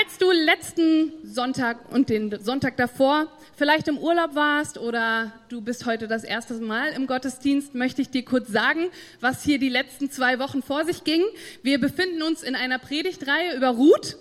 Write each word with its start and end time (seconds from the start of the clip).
falls 0.00 0.18
du 0.18 0.30
letzten 0.30 1.12
Sonntag 1.24 1.92
und 1.92 2.08
den 2.08 2.42
Sonntag 2.42 2.76
davor 2.76 3.26
vielleicht 3.56 3.88
im 3.88 3.98
Urlaub 3.98 4.34
warst 4.34 4.78
oder 4.78 5.32
du 5.48 5.60
bist 5.60 5.84
heute 5.84 6.08
das 6.08 6.24
erste 6.24 6.54
Mal 6.54 6.92
im 6.92 7.06
Gottesdienst, 7.06 7.74
möchte 7.74 8.00
ich 8.00 8.08
dir 8.08 8.24
kurz 8.24 8.48
sagen, 8.48 8.88
was 9.20 9.42
hier 9.42 9.58
die 9.58 9.68
letzten 9.68 10.10
zwei 10.10 10.38
Wochen 10.38 10.62
vor 10.62 10.84
sich 10.84 11.04
ging. 11.04 11.22
Wir 11.62 11.78
befinden 11.78 12.22
uns 12.22 12.42
in 12.42 12.54
einer 12.54 12.78
Predigtreihe 12.78 13.56
über 13.56 13.68
Ruth. 13.68 14.16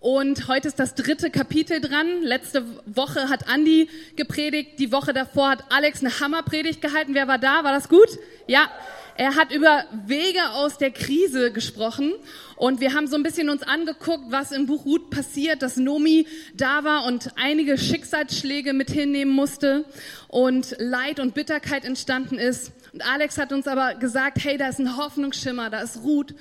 Und 0.00 0.48
heute 0.48 0.68
ist 0.68 0.78
das 0.78 0.94
dritte 0.96 1.30
Kapitel 1.30 1.80
dran. 1.80 2.22
Letzte 2.22 2.64
Woche 2.86 3.28
hat 3.28 3.48
Andi 3.48 3.88
gepredigt. 4.16 4.80
Die 4.80 4.92
Woche 4.92 5.12
davor 5.12 5.50
hat 5.50 5.64
Alex 5.70 6.00
eine 6.00 6.20
Hammerpredigt 6.20 6.82
gehalten. 6.82 7.14
Wer 7.14 7.28
war 7.28 7.38
da? 7.38 7.62
War 7.62 7.72
das 7.72 7.88
gut? 7.88 8.18
Ja. 8.46 8.68
Er 9.16 9.36
hat 9.36 9.52
über 9.52 9.84
Wege 10.06 10.50
aus 10.52 10.78
der 10.78 10.90
Krise 10.90 11.52
gesprochen 11.52 12.14
und 12.56 12.80
wir 12.80 12.94
haben 12.94 13.06
so 13.06 13.16
ein 13.16 13.22
bisschen 13.22 13.50
uns 13.50 13.62
angeguckt, 13.62 14.24
was 14.30 14.52
im 14.52 14.66
Buch 14.66 14.86
Ruth 14.86 15.10
passiert, 15.10 15.60
dass 15.60 15.76
Nomi 15.76 16.26
da 16.54 16.82
war 16.82 17.04
und 17.04 17.30
einige 17.36 17.76
Schicksalsschläge 17.76 18.72
mit 18.72 18.90
hinnehmen 18.90 19.32
musste 19.32 19.84
und 20.28 20.74
Leid 20.78 21.20
und 21.20 21.34
Bitterkeit 21.34 21.84
entstanden 21.84 22.38
ist. 22.38 22.72
Und 22.94 23.06
Alex 23.06 23.36
hat 23.36 23.52
uns 23.52 23.66
aber 23.66 23.96
gesagt, 23.96 24.38
hey, 24.42 24.56
da 24.56 24.68
ist 24.68 24.78
ein 24.78 24.96
Hoffnungsschimmer, 24.96 25.68
da 25.68 25.80
ist 25.80 26.02
Ruth, 26.02 26.34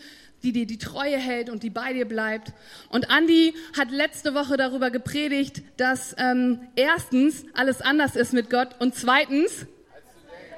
die 0.44 0.54
dir 0.54 0.66
die 0.66 0.78
Treue 0.78 1.18
hält 1.18 1.50
und 1.50 1.64
die 1.64 1.70
bei 1.70 1.92
dir 1.92 2.06
bleibt. 2.06 2.54
Und 2.90 3.08
Andy 3.10 3.54
hat 3.78 3.92
letzte 3.92 4.34
Woche 4.34 4.56
darüber 4.56 4.92
gepredigt, 4.92 5.62
dass 5.76 6.16
ähm, 6.18 6.62
erstens 6.76 7.44
alles 7.54 7.82
anders 7.82 8.16
ist 8.16 8.34
mit 8.34 8.50
Gott 8.50 8.70
und 8.80 8.96
zweitens 8.96 9.66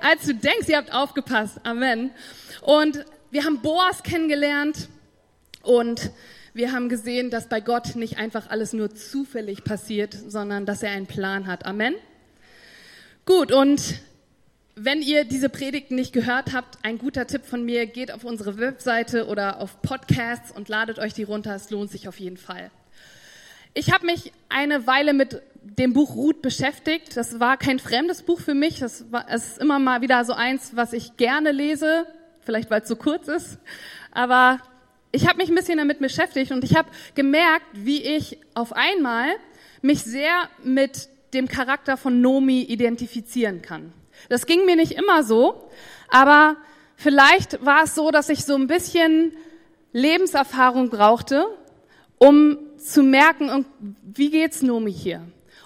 als 0.03 0.25
du 0.25 0.35
denkst. 0.35 0.67
Ihr 0.67 0.77
habt 0.77 0.93
aufgepasst. 0.93 1.59
Amen. 1.63 2.11
Und 2.61 3.05
wir 3.31 3.45
haben 3.45 3.61
Boas 3.61 4.03
kennengelernt 4.03 4.89
und 5.63 6.11
wir 6.53 6.71
haben 6.71 6.89
gesehen, 6.89 7.31
dass 7.31 7.49
bei 7.49 7.61
Gott 7.61 7.95
nicht 7.95 8.17
einfach 8.17 8.49
alles 8.49 8.73
nur 8.73 8.93
zufällig 8.93 9.63
passiert, 9.63 10.15
sondern 10.27 10.65
dass 10.65 10.83
er 10.83 10.91
einen 10.91 11.07
Plan 11.07 11.47
hat. 11.47 11.65
Amen. 11.65 11.95
Gut, 13.25 13.51
und 13.51 13.81
wenn 14.75 15.01
ihr 15.01 15.23
diese 15.23 15.49
Predigten 15.49 15.95
nicht 15.95 16.13
gehört 16.13 16.53
habt, 16.53 16.77
ein 16.83 16.97
guter 16.97 17.25
Tipp 17.25 17.45
von 17.45 17.63
mir, 17.63 17.85
geht 17.85 18.11
auf 18.11 18.23
unsere 18.23 18.57
Webseite 18.57 19.27
oder 19.27 19.59
auf 19.61 19.81
Podcasts 19.81 20.51
und 20.51 20.67
ladet 20.67 20.99
euch 20.99 21.13
die 21.13 21.23
runter. 21.23 21.55
Es 21.55 21.69
lohnt 21.69 21.89
sich 21.89 22.07
auf 22.07 22.19
jeden 22.19 22.37
Fall. 22.37 22.69
Ich 23.73 23.91
habe 23.91 24.05
mich 24.05 24.31
eine 24.49 24.85
Weile 24.85 25.13
mit 25.13 25.41
dem 25.63 25.93
Buch 25.93 26.15
Ruth 26.15 26.41
beschäftigt. 26.41 27.15
Das 27.17 27.39
war 27.39 27.57
kein 27.57 27.79
fremdes 27.79 28.23
Buch 28.23 28.39
für 28.39 28.53
mich. 28.53 28.79
Das 28.79 29.11
war, 29.11 29.25
es 29.29 29.53
ist 29.53 29.57
immer 29.59 29.79
mal 29.79 30.01
wieder 30.01 30.23
so 30.25 30.33
eins, 30.33 30.75
was 30.75 30.93
ich 30.93 31.17
gerne 31.17 31.51
lese, 31.51 32.05
vielleicht 32.41 32.69
weil 32.69 32.81
es 32.81 32.87
so 32.87 32.95
kurz 32.95 33.27
ist. 33.27 33.57
Aber 34.11 34.59
ich 35.11 35.27
habe 35.27 35.37
mich 35.37 35.49
ein 35.49 35.55
bisschen 35.55 35.77
damit 35.77 35.99
beschäftigt 35.99 36.51
und 36.51 36.63
ich 36.63 36.75
habe 36.75 36.89
gemerkt, 37.15 37.65
wie 37.73 38.01
ich 38.03 38.39
auf 38.53 38.73
einmal 38.73 39.27
mich 39.81 40.03
sehr 40.03 40.49
mit 40.63 41.09
dem 41.33 41.47
Charakter 41.47 41.97
von 41.97 42.21
Nomi 42.21 42.61
identifizieren 42.61 43.61
kann. 43.61 43.93
Das 44.29 44.45
ging 44.45 44.65
mir 44.65 44.75
nicht 44.75 44.93
immer 44.93 45.23
so, 45.23 45.69
aber 46.09 46.57
vielleicht 46.95 47.63
war 47.65 47.83
es 47.83 47.95
so, 47.95 48.11
dass 48.11 48.29
ich 48.29 48.45
so 48.45 48.55
ein 48.55 48.67
bisschen 48.67 49.33
Lebenserfahrung 49.91 50.89
brauchte, 50.89 51.45
um 52.17 52.57
zu 52.77 53.03
merken, 53.03 53.65
wie 54.03 54.29
geht's 54.29 54.61
Nomi 54.61 54.93
hier? 54.93 55.21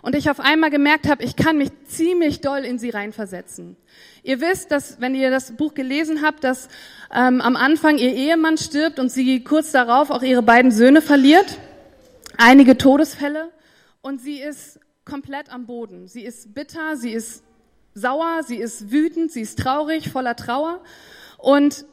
Und 0.08 0.16
ich 0.16 0.30
auf 0.30 0.40
einmal 0.40 0.70
gemerkt 0.70 1.10
habe, 1.10 1.22
ich 1.22 1.36
kann 1.36 1.58
mich 1.58 1.70
ziemlich 1.86 2.40
doll 2.40 2.60
in 2.60 2.80
sie 2.80 2.92
reinversetzen. 2.92 3.76
Ihr 4.24 4.40
wisst, 4.40 4.72
dass 4.72 5.02
wenn 5.02 5.14
ihr 5.14 5.30
das 5.32 5.58
Buch 5.58 5.74
gelesen 5.74 6.22
habt, 6.22 6.46
dass 6.46 6.70
ähm, 7.14 7.42
am 7.42 7.58
Anfang 7.58 7.98
ihr 7.98 8.14
Ehemann 8.14 8.58
stirbt 8.58 9.00
und 9.00 9.12
sie 9.12 9.44
kurz 9.44 9.74
darauf 9.74 10.10
auch 10.10 10.24
ihre 10.24 10.44
beiden 10.44 10.72
Söhne 10.72 11.02
verliert, 11.02 11.60
einige 12.38 12.78
Todesfälle 12.78 13.50
und 14.02 14.22
sie 14.22 14.40
ist 14.40 14.80
komplett 15.04 15.52
am 15.52 15.66
Boden. 15.66 16.08
Sie 16.08 16.24
ist 16.24 16.54
bitter, 16.54 16.96
sie 16.96 17.12
ist 17.12 17.44
sauer, 17.94 18.44
sie 18.48 18.60
ist 18.60 18.90
wütend, 18.90 19.34
sie 19.34 19.42
ist 19.42 19.60
traurig, 19.60 20.10
voller 20.10 20.38
Trauer. 20.38 20.80
Und 21.38 21.84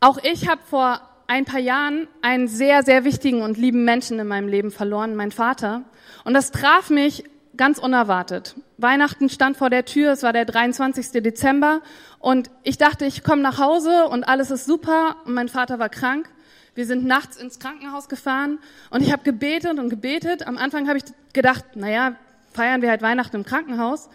auch 0.00 0.18
ich 0.22 0.46
habe 0.46 0.60
vor 0.68 1.09
ein 1.30 1.44
paar 1.44 1.60
Jahren 1.60 2.08
einen 2.22 2.48
sehr, 2.48 2.82
sehr 2.82 3.04
wichtigen 3.04 3.42
und 3.42 3.56
lieben 3.56 3.84
Menschen 3.84 4.18
in 4.18 4.26
meinem 4.26 4.48
Leben 4.48 4.72
verloren, 4.72 5.14
mein 5.14 5.30
Vater. 5.30 5.82
Und 6.24 6.34
das 6.34 6.50
traf 6.50 6.90
mich 6.90 7.22
ganz 7.56 7.78
unerwartet. 7.78 8.56
Weihnachten 8.78 9.28
stand 9.28 9.56
vor 9.56 9.70
der 9.70 9.84
Tür, 9.84 10.10
es 10.10 10.24
war 10.24 10.32
der 10.32 10.44
23. 10.44 11.22
Dezember 11.22 11.82
und 12.18 12.50
ich 12.64 12.78
dachte, 12.78 13.04
ich 13.04 13.22
komme 13.22 13.42
nach 13.42 13.60
Hause 13.60 14.06
und 14.06 14.24
alles 14.24 14.50
ist 14.50 14.64
super 14.64 15.18
und 15.24 15.34
mein 15.34 15.48
Vater 15.48 15.78
war 15.78 15.88
krank. 15.88 16.28
Wir 16.74 16.84
sind 16.84 17.06
nachts 17.06 17.36
ins 17.36 17.60
Krankenhaus 17.60 18.08
gefahren 18.08 18.58
und 18.90 19.00
ich 19.00 19.12
habe 19.12 19.22
gebetet 19.22 19.78
und 19.78 19.88
gebetet. 19.88 20.48
Am 20.48 20.58
Anfang 20.58 20.88
habe 20.88 20.98
ich 20.98 21.04
gedacht, 21.32 21.76
naja, 21.76 22.16
feiern 22.52 22.82
wir 22.82 22.90
halt 22.90 23.02
Weihnachten 23.02 23.36
im 23.36 23.44
Krankenhaus. 23.44 24.08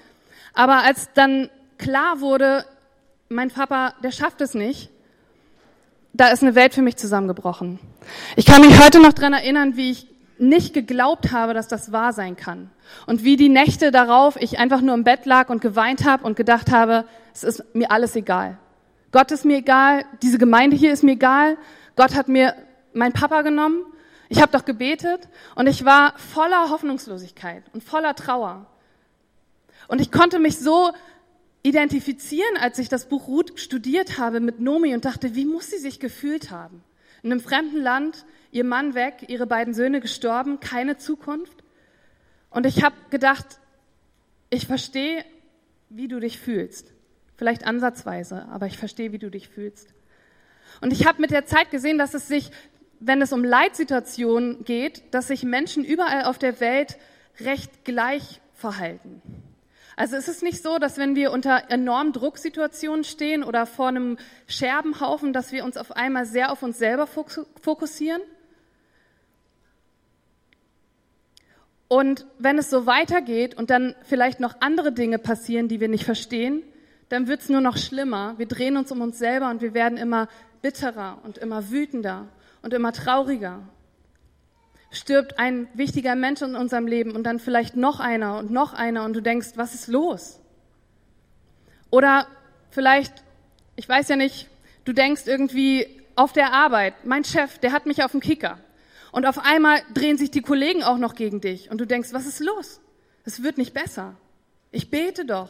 Aber 0.54 0.84
als 0.84 1.08
dann 1.14 1.50
klar 1.78 2.20
wurde, 2.20 2.66
mein 3.30 3.52
Papa, 3.52 3.94
der 4.04 4.12
schafft 4.12 4.42
es 4.42 4.54
nicht, 4.54 4.90
da 6.16 6.30
ist 6.30 6.44
eine 6.44 6.56
Welt 6.56 6.74
für 6.74 6.82
mich 6.82 6.96
zusammengebrochen. 6.96 7.80
Ich 8.36 8.46
kann 8.46 8.62
mich 8.62 8.82
heute 8.82 9.02
noch 9.02 9.14
dran 9.14 9.34
erinnern, 9.34 9.76
wie 9.76 9.92
ich 9.92 10.08
nicht 10.38 10.74
geglaubt 10.74 11.32
habe, 11.32 11.54
dass 11.54 11.68
das 11.68 11.92
wahr 11.92 12.14
sein 12.14 12.36
kann. 12.36 12.70
Und 13.06 13.24
wie 13.24 13.36
die 13.36 13.50
Nächte 13.50 13.92
darauf 13.92 14.38
ich 14.40 14.60
einfach 14.60 14.82
nur 14.82 14.94
im 14.94 15.04
Bett 15.04 15.26
lag 15.26 15.50
und 15.50 15.62
geweint 15.62 16.06
habe 16.06 16.24
und 16.24 16.36
gedacht 16.38 16.72
habe, 16.72 17.06
es 17.34 17.44
ist 17.44 17.64
mir 17.76 17.92
alles 17.92 18.16
egal. 18.16 18.58
Gott 19.12 19.32
ist 19.32 19.46
mir 19.46 19.58
egal, 19.58 20.06
diese 20.22 20.38
Gemeinde 20.38 20.76
hier 20.76 20.94
ist 20.94 21.04
mir 21.04 21.14
egal. 21.14 21.58
Gott 21.96 22.16
hat 22.16 22.28
mir 22.28 22.56
mein 22.94 23.14
Papa 23.14 23.42
genommen. 23.42 23.82
Ich 24.28 24.42
habe 24.42 24.52
doch 24.52 24.66
gebetet 24.66 25.28
und 25.56 25.68
ich 25.68 25.86
war 25.86 26.14
voller 26.18 26.70
Hoffnungslosigkeit 26.70 27.64
und 27.74 27.84
voller 27.84 28.16
Trauer. 28.16 28.66
Und 29.88 30.02
ich 30.02 30.12
konnte 30.12 30.40
mich 30.40 30.60
so 30.60 30.92
identifizieren, 31.66 32.58
als 32.60 32.78
ich 32.78 32.90
das 32.90 33.10
Buch 33.10 33.28
Ruth 33.28 33.60
studiert 33.60 34.20
habe 34.20 34.40
mit 34.40 34.60
Nomi 34.60 34.94
und 34.94 35.04
dachte, 35.04 35.34
wie 35.34 35.46
muss 35.46 35.72
sie 35.72 35.80
sich 35.80 36.00
gefühlt 36.00 36.52
haben? 36.52 36.84
In 37.24 37.32
einem 37.32 37.42
fremden 37.42 37.82
Land, 37.82 38.24
ihr 38.52 38.64
Mann 38.64 38.94
weg, 38.94 39.26
ihre 39.30 39.48
beiden 39.48 39.74
Söhne 39.74 40.00
gestorben, 40.00 40.60
keine 40.60 40.98
Zukunft. 40.98 41.64
Und 42.52 42.68
ich 42.68 42.84
habe 42.84 42.96
gedacht, 43.10 43.60
ich 44.52 44.68
verstehe, 44.68 45.26
wie 45.90 46.08
du 46.08 46.20
dich 46.20 46.38
fühlst. 46.38 46.94
Vielleicht 47.36 47.66
ansatzweise, 47.66 48.46
aber 48.50 48.68
ich 48.68 48.78
verstehe, 48.78 49.12
wie 49.12 49.18
du 49.18 49.32
dich 49.32 49.50
fühlst. 49.50 49.88
Und 50.82 50.94
ich 50.94 51.08
habe 51.08 51.20
mit 51.20 51.32
der 51.32 51.48
Zeit 51.48 51.72
gesehen, 51.72 51.98
dass 51.98 52.14
es 52.14 52.28
sich, 52.28 52.52
wenn 53.00 53.24
es 53.24 53.34
um 53.34 53.44
Leitsituationen 53.44 54.64
geht, 54.66 55.02
dass 55.16 55.30
sich 55.30 55.42
Menschen 55.42 55.84
überall 55.84 56.26
auf 56.26 56.38
der 56.38 56.60
Welt 56.60 57.00
recht 57.40 57.86
gleich 57.86 58.40
verhalten. 58.54 59.24
Also 59.96 60.18
es 60.18 60.28
ist 60.28 60.44
nicht 60.44 60.62
so, 60.62 60.78
dass 60.78 60.98
wenn 60.98 61.16
wir 61.16 61.32
unter 61.32 61.70
enormen 61.70 62.12
Drucksituationen 62.12 63.04
stehen 63.04 63.44
oder 63.44 63.66
vor 63.66 63.88
einem 63.88 64.18
Scherbenhaufen, 64.48 65.32
dass 65.32 65.52
wir 65.52 65.64
uns 65.64 65.78
auf 65.78 65.96
einmal 65.96 66.26
sehr 66.26 66.52
auf 66.52 66.64
uns 66.64 66.78
selber 66.78 67.08
fokussieren. 67.08 68.22
Und 71.88 72.26
wenn 72.40 72.58
es 72.58 72.70
so 72.70 72.86
weitergeht 72.86 73.56
und 73.56 73.70
dann 73.70 73.96
vielleicht 74.04 74.40
noch 74.40 74.56
andere 74.60 74.92
Dinge 74.92 75.18
passieren, 75.18 75.68
die 75.70 75.80
wir 75.80 75.88
nicht 75.88 76.04
verstehen, 76.04 76.64
dann 77.10 77.28
wird 77.28 77.42
es 77.42 77.50
nur 77.50 77.62
noch 77.62 77.78
schlimmer. 77.78 78.34
Wir 78.38 78.48
drehen 78.48 78.76
uns 78.76 78.92
um 78.92 79.02
uns 79.02 79.18
selber 79.18 79.50
und 79.50 79.62
wir 79.62 79.74
werden 79.74 79.98
immer 79.98 80.28
bitterer 80.62 81.20
und 81.24 81.38
immer 81.38 81.70
wütender 81.70 82.28
und 82.64 82.74
immer 82.74 82.92
trauriger 82.92 83.62
stirbt 84.96 85.40
ein 85.40 85.68
wichtiger 85.74 86.16
Mensch 86.16 86.42
in 86.42 86.56
unserem 86.56 86.88
Leben 86.88 87.12
und 87.12 87.24
dann 87.24 87.40
vielleicht 87.40 87.76
noch 87.76 88.00
einer 88.00 88.38
und 88.38 88.52
noch 88.52 88.74
einer 88.74 89.04
und 89.04 89.14
du 89.14 89.22
denkst, 89.22 89.50
was 89.56 89.74
ist 89.74 89.88
los? 89.88 90.40
Oder 91.90 92.28
vielleicht, 92.72 93.24
ich 93.76 93.88
weiß 93.88 94.10
ja 94.10 94.16
nicht, 94.16 94.48
du 94.86 94.94
denkst 94.94 95.24
irgendwie 95.26 95.88
auf 96.16 96.34
der 96.34 96.54
Arbeit, 96.54 97.06
mein 97.06 97.24
Chef, 97.24 97.58
der 97.60 97.72
hat 97.72 97.86
mich 97.86 98.04
auf 98.04 98.12
dem 98.12 98.22
Kicker. 98.22 98.60
Und 99.12 99.26
auf 99.26 99.40
einmal 99.40 99.82
drehen 99.94 100.18
sich 100.18 100.32
die 100.32 100.42
Kollegen 100.42 100.84
auch 100.84 100.98
noch 100.98 101.16
gegen 101.16 101.40
dich 101.42 101.70
und 101.72 101.80
du 101.80 101.86
denkst, 101.86 102.10
was 102.12 102.26
ist 102.26 102.40
los? 102.40 102.82
Es 103.24 103.44
wird 103.44 103.58
nicht 103.58 103.74
besser. 103.74 104.16
Ich 104.72 104.90
bete 104.90 105.26
doch. 105.26 105.50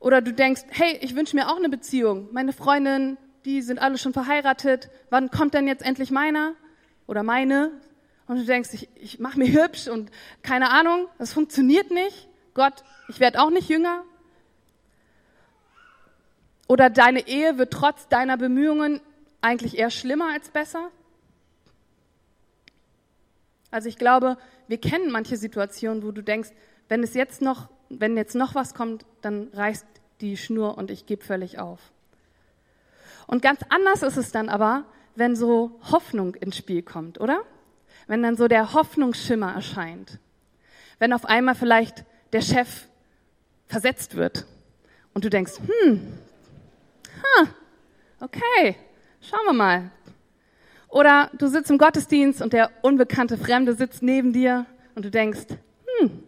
Oder 0.00 0.22
du 0.22 0.32
denkst, 0.32 0.62
hey, 0.70 0.98
ich 1.00 1.14
wünsche 1.14 1.36
mir 1.36 1.48
auch 1.48 1.56
eine 1.56 1.68
Beziehung. 1.68 2.28
Meine 2.32 2.52
Freundin, 2.52 3.18
die 3.44 3.62
sind 3.62 3.78
alle 3.78 3.98
schon 3.98 4.12
verheiratet. 4.12 4.88
Wann 5.10 5.30
kommt 5.30 5.54
denn 5.54 5.66
jetzt 5.68 5.84
endlich 5.84 6.10
meiner? 6.10 6.54
Oder 7.06 7.22
meine 7.22 7.72
und 8.26 8.38
du 8.38 8.44
denkst, 8.44 8.70
ich, 8.72 8.88
ich 8.96 9.18
mache 9.18 9.38
mir 9.38 9.52
hübsch 9.52 9.88
und 9.88 10.10
keine 10.42 10.70
Ahnung, 10.70 11.08
das 11.18 11.32
funktioniert 11.32 11.90
nicht. 11.90 12.28
Gott, 12.54 12.84
ich 13.08 13.20
werde 13.20 13.40
auch 13.40 13.50
nicht 13.50 13.68
jünger. 13.68 14.02
Oder 16.68 16.90
deine 16.90 17.28
Ehe 17.28 17.58
wird 17.58 17.72
trotz 17.72 18.08
deiner 18.08 18.36
Bemühungen 18.36 19.00
eigentlich 19.40 19.78
eher 19.78 19.90
schlimmer 19.90 20.32
als 20.32 20.50
besser. 20.50 20.90
Also 23.70 23.88
ich 23.88 23.96
glaube, 23.96 24.36
wir 24.66 24.78
kennen 24.78 25.12
manche 25.12 25.36
Situationen, 25.36 26.02
wo 26.02 26.10
du 26.10 26.22
denkst, 26.22 26.50
wenn 26.88 27.02
es 27.02 27.14
jetzt 27.14 27.42
noch, 27.42 27.68
wenn 27.88 28.16
jetzt 28.16 28.34
noch 28.34 28.54
was 28.54 28.74
kommt, 28.74 29.04
dann 29.20 29.48
reißt 29.52 29.86
die 30.20 30.36
Schnur 30.36 30.78
und 30.78 30.90
ich 30.90 31.06
gebe 31.06 31.24
völlig 31.24 31.58
auf. 31.58 31.78
Und 33.26 33.42
ganz 33.42 33.60
anders 33.68 34.02
ist 34.02 34.16
es 34.16 34.32
dann 34.32 34.48
aber, 34.48 34.84
wenn 35.16 35.36
so 35.36 35.78
Hoffnung 35.90 36.34
ins 36.34 36.56
Spiel 36.56 36.82
kommt, 36.82 37.20
oder? 37.20 37.42
wenn 38.06 38.22
dann 38.22 38.36
so 38.36 38.48
der 38.48 38.72
Hoffnungsschimmer 38.72 39.52
erscheint, 39.52 40.18
wenn 40.98 41.12
auf 41.12 41.24
einmal 41.24 41.54
vielleicht 41.54 42.04
der 42.32 42.40
Chef 42.40 42.86
versetzt 43.66 44.16
wird 44.16 44.46
und 45.12 45.24
du 45.24 45.30
denkst, 45.30 45.54
hm, 45.58 46.00
ha, 47.22 47.48
okay, 48.20 48.76
schauen 49.20 49.46
wir 49.46 49.52
mal. 49.52 49.90
Oder 50.88 51.30
du 51.36 51.48
sitzt 51.48 51.70
im 51.70 51.78
Gottesdienst 51.78 52.40
und 52.40 52.52
der 52.52 52.70
unbekannte 52.82 53.36
Fremde 53.36 53.74
sitzt 53.74 54.02
neben 54.02 54.32
dir 54.32 54.66
und 54.94 55.04
du 55.04 55.10
denkst, 55.10 55.46
hm, 55.98 56.22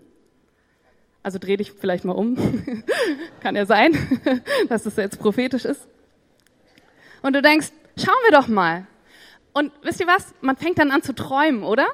also 1.22 1.38
dreh 1.38 1.56
dich 1.56 1.72
vielleicht 1.72 2.04
mal 2.04 2.12
um, 2.12 2.36
kann 3.40 3.54
ja 3.54 3.66
sein, 3.66 3.96
dass 4.68 4.82
das 4.82 4.96
jetzt 4.96 5.20
prophetisch 5.20 5.64
ist. 5.64 5.86
Und 7.22 7.34
du 7.34 7.42
denkst, 7.42 7.70
schauen 8.00 8.16
wir 8.24 8.38
doch 8.38 8.48
mal. 8.48 8.86
Und 9.52 9.72
wisst 9.82 10.00
ihr 10.00 10.06
was? 10.06 10.34
Man 10.40 10.56
fängt 10.56 10.78
dann 10.78 10.90
an 10.90 11.02
zu 11.02 11.14
träumen, 11.14 11.62
oder? 11.62 11.86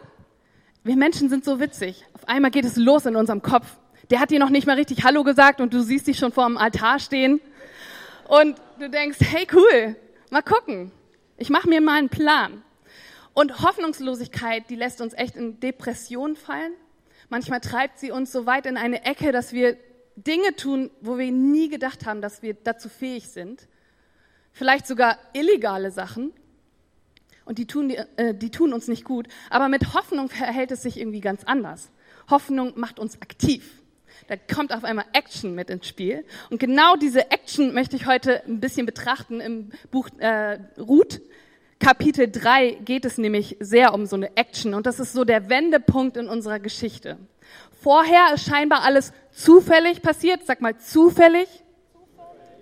Wir 0.83 0.97
Menschen 0.97 1.29
sind 1.29 1.45
so 1.45 1.61
witzig. 1.61 2.05
Auf 2.13 2.29
einmal 2.29 2.51
geht 2.51 2.65
es 2.65 2.77
los 2.77 3.07
in 3.07 3.17
unserem 3.17 3.43
Kopf. 3.43 3.79
Der 4.11 4.21
hat 4.21 4.31
dir 4.31 4.39
noch 4.39 4.51
nicht 4.51 4.67
mal 4.67 4.77
richtig 4.77 5.05
Hallo 5.05 5.25
gesagt 5.25 5.61
und 5.61 5.73
du 5.73 5.83
siehst 5.83 6.07
dich 6.07 6.19
schon 6.19 6.33
vor 6.33 6.47
dem 6.47 6.59
Altar 6.59 6.99
stehen. 6.99 7.41
Und 8.29 8.57
du 8.79 8.91
denkst, 8.91 9.19
hey 9.21 9.47
cool, 9.53 9.97
mal 10.31 10.43
gucken. 10.43 10.93
Ich 11.37 11.49
mache 11.49 11.69
mir 11.69 11.81
mal 11.81 11.99
einen 11.99 12.11
Plan. 12.11 12.63
Und 13.33 13.63
Hoffnungslosigkeit, 13.63 14.69
die 14.71 14.77
lässt 14.77 15.01
uns 15.01 15.15
echt 15.15 15.37
in 15.37 15.59
Depression 15.59 16.37
fallen. 16.37 16.73
Manchmal 17.29 17.61
treibt 17.61 17.99
sie 17.99 18.11
uns 18.11 18.31
so 18.31 18.47
weit 18.47 18.67
in 18.67 18.77
eine 18.77 19.05
Ecke, 19.05 19.33
dass 19.33 19.53
wir 19.53 19.77
Dinge 20.17 20.55
tun, 20.55 20.91
wo 21.01 21.19
wir 21.19 21.33
nie 21.33 21.69
gedacht 21.69 22.07
haben, 22.07 22.21
dass 22.21 22.43
wir 22.43 22.55
dazu 22.55 22.89
fähig 22.89 23.29
sind. 23.29 23.67
Vielleicht 24.55 24.87
sogar 24.87 25.19
illegale 25.33 25.91
Sachen. 25.91 26.33
Und 27.45 27.59
die 27.59 27.67
tun, 27.67 27.91
äh, 27.91 28.35
die 28.35 28.51
tun 28.51 28.73
uns 28.73 28.89
nicht 28.89 29.05
gut. 29.05 29.27
Aber 29.51 29.69
mit 29.69 29.95
Hoffnung 29.95 30.31
verhält 30.31 30.71
es 30.71 30.83
sich 30.83 30.99
irgendwie 30.99 31.21
ganz 31.21 31.43
anders. 31.45 31.91
Hoffnung 32.31 32.73
macht 32.77 32.99
uns 32.99 33.21
aktiv. 33.21 33.83
Da 34.29 34.37
kommt 34.37 34.73
auf 34.73 34.85
einmal 34.85 35.07
Action 35.13 35.57
mit 35.57 35.71
ins 35.71 35.89
Spiel. 35.89 36.25
Und 36.51 36.61
genau 36.61 36.95
diese 36.95 37.33
Action 37.33 37.75
möchte 37.75 37.97
ich 37.97 38.07
heute 38.07 38.45
ein 38.47 38.61
bisschen 38.61 38.87
betrachten 38.87 39.41
im 39.41 39.71
Buch 39.91 40.09
äh, 40.19 40.61
Ruth. 40.79 41.21
Kapitel 41.81 42.31
3 42.31 42.79
geht 42.85 43.05
es 43.05 43.19
nämlich 43.19 43.57
sehr 43.59 43.93
um 43.93 44.07
so 44.07 44.15
eine 44.15 44.37
Action. 44.37 44.73
Und 44.73 44.87
das 44.87 45.01
ist 45.01 45.13
so 45.13 45.25
der 45.25 45.51
Wendepunkt 45.51 46.17
in 46.17 46.29
unserer 46.29 46.61
Geschichte. 46.61 47.19
Vorher 47.83 48.33
ist 48.35 48.47
scheinbar 48.47 48.85
alles 48.85 49.13
zufällig 49.33 50.01
passiert. 50.01 50.47
Sag 50.47 50.61
mal 50.61 50.79
zufällig. 50.79 51.49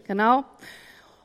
Genau. 0.06 0.44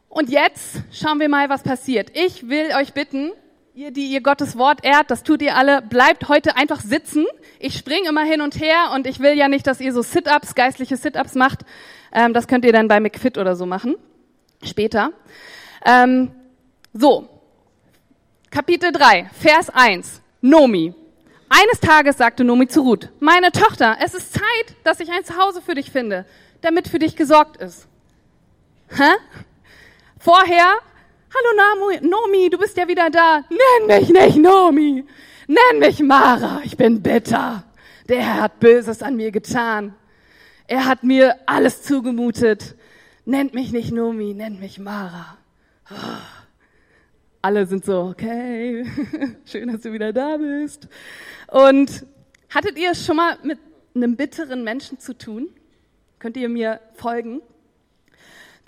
Und 0.09 0.29
jetzt 0.29 0.77
schauen 0.91 1.19
wir 1.19 1.29
mal, 1.29 1.49
was 1.49 1.63
passiert. 1.63 2.11
Ich 2.13 2.47
will 2.47 2.71
euch 2.79 2.93
bitten, 2.93 3.31
ihr, 3.73 3.91
die 3.91 4.07
ihr 4.07 4.21
Gottes 4.21 4.57
Wort 4.57 4.83
ehrt, 4.83 5.11
das 5.11 5.23
tut 5.23 5.41
ihr 5.41 5.55
alle, 5.55 5.81
bleibt 5.81 6.29
heute 6.29 6.55
einfach 6.55 6.81
sitzen. 6.81 7.25
Ich 7.59 7.77
springe 7.77 8.09
immer 8.09 8.23
hin 8.23 8.41
und 8.41 8.59
her 8.59 8.91
und 8.95 9.05
ich 9.05 9.19
will 9.19 9.33
ja 9.33 9.47
nicht, 9.47 9.67
dass 9.67 9.79
ihr 9.79 9.93
so 9.93 10.01
Sit-ups, 10.01 10.55
geistliche 10.55 10.97
Sit-ups 10.97 11.35
macht. 11.35 11.59
Ähm, 12.11 12.33
das 12.33 12.47
könnt 12.47 12.65
ihr 12.65 12.73
dann 12.73 12.87
bei 12.87 12.99
McFit 12.99 13.37
oder 13.37 13.55
so 13.55 13.65
machen. 13.65 13.95
Später. 14.63 15.11
Ähm, 15.85 16.31
so. 16.93 17.29
Kapitel 18.49 18.91
3, 18.91 19.29
Vers 19.39 19.69
1. 19.69 20.21
Nomi. 20.41 20.93
Eines 21.49 21.79
Tages 21.79 22.17
sagte 22.17 22.43
Nomi 22.43 22.67
zu 22.67 22.81
Ruth, 22.81 23.09
meine 23.19 23.51
Tochter, 23.51 23.97
es 24.03 24.13
ist 24.13 24.33
Zeit, 24.33 24.75
dass 24.83 24.99
ich 24.99 25.09
ein 25.11 25.23
Zuhause 25.23 25.61
für 25.61 25.75
dich 25.75 25.91
finde, 25.91 26.25
damit 26.61 26.87
für 26.87 26.99
dich 26.99 27.15
gesorgt 27.15 27.57
ist. 27.57 27.87
Hä? 28.89 29.11
Vorher, 30.27 30.81
hallo 31.33 31.99
Nomi, 32.01 32.49
du 32.49 32.57
bist 32.57 32.75
ja 32.75 32.85
wieder 32.85 33.09
da. 33.09 33.45
Nenn 33.49 33.87
mich 33.87 34.09
nicht 34.09 34.35
Nomi. 34.35 35.05
Nenn 35.47 35.79
mich 35.79 36.01
Mara. 36.01 36.59
Ich 36.65 36.75
bin 36.75 37.01
bitter. 37.01 37.63
Der 38.09 38.21
Herr 38.21 38.41
hat 38.41 38.59
Böses 38.59 39.01
an 39.01 39.15
mir 39.15 39.31
getan. 39.31 39.95
Er 40.67 40.85
hat 40.85 41.05
mir 41.05 41.37
alles 41.45 41.81
zugemutet. 41.83 42.75
Nennt 43.23 43.53
mich 43.53 43.71
nicht 43.71 43.93
Nomi, 43.93 44.33
nennt 44.33 44.59
mich 44.59 44.79
Mara. 44.79 45.37
Alle 47.41 47.65
sind 47.65 47.85
so, 47.85 48.01
okay, 48.01 48.85
schön, 49.45 49.71
dass 49.71 49.79
du 49.79 49.93
wieder 49.93 50.11
da 50.11 50.35
bist. 50.35 50.89
Und 51.47 52.05
hattet 52.49 52.77
ihr 52.77 52.95
schon 52.95 53.15
mal 53.15 53.37
mit 53.43 53.59
einem 53.95 54.17
bitteren 54.17 54.65
Menschen 54.65 54.99
zu 54.99 55.17
tun? 55.17 55.47
Könnt 56.19 56.35
ihr 56.35 56.49
mir 56.49 56.81
folgen? 56.95 57.39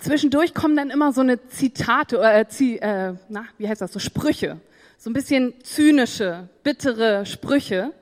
Zwischendurch 0.00 0.54
kommen 0.54 0.76
dann 0.76 0.88
immer 0.88 1.12
so 1.12 1.20
eine 1.20 1.46
Zitate, 1.48 2.18
äh, 2.18 2.46
äh, 2.76 3.14
na, 3.28 3.44
wie 3.58 3.68
heißt 3.68 3.82
das, 3.82 3.92
so 3.92 3.98
Sprüche. 3.98 4.58
So 4.96 5.10
ein 5.10 5.12
bisschen 5.12 5.52
zynische, 5.62 6.48
bittere 6.62 7.26
Sprüche. 7.26 7.92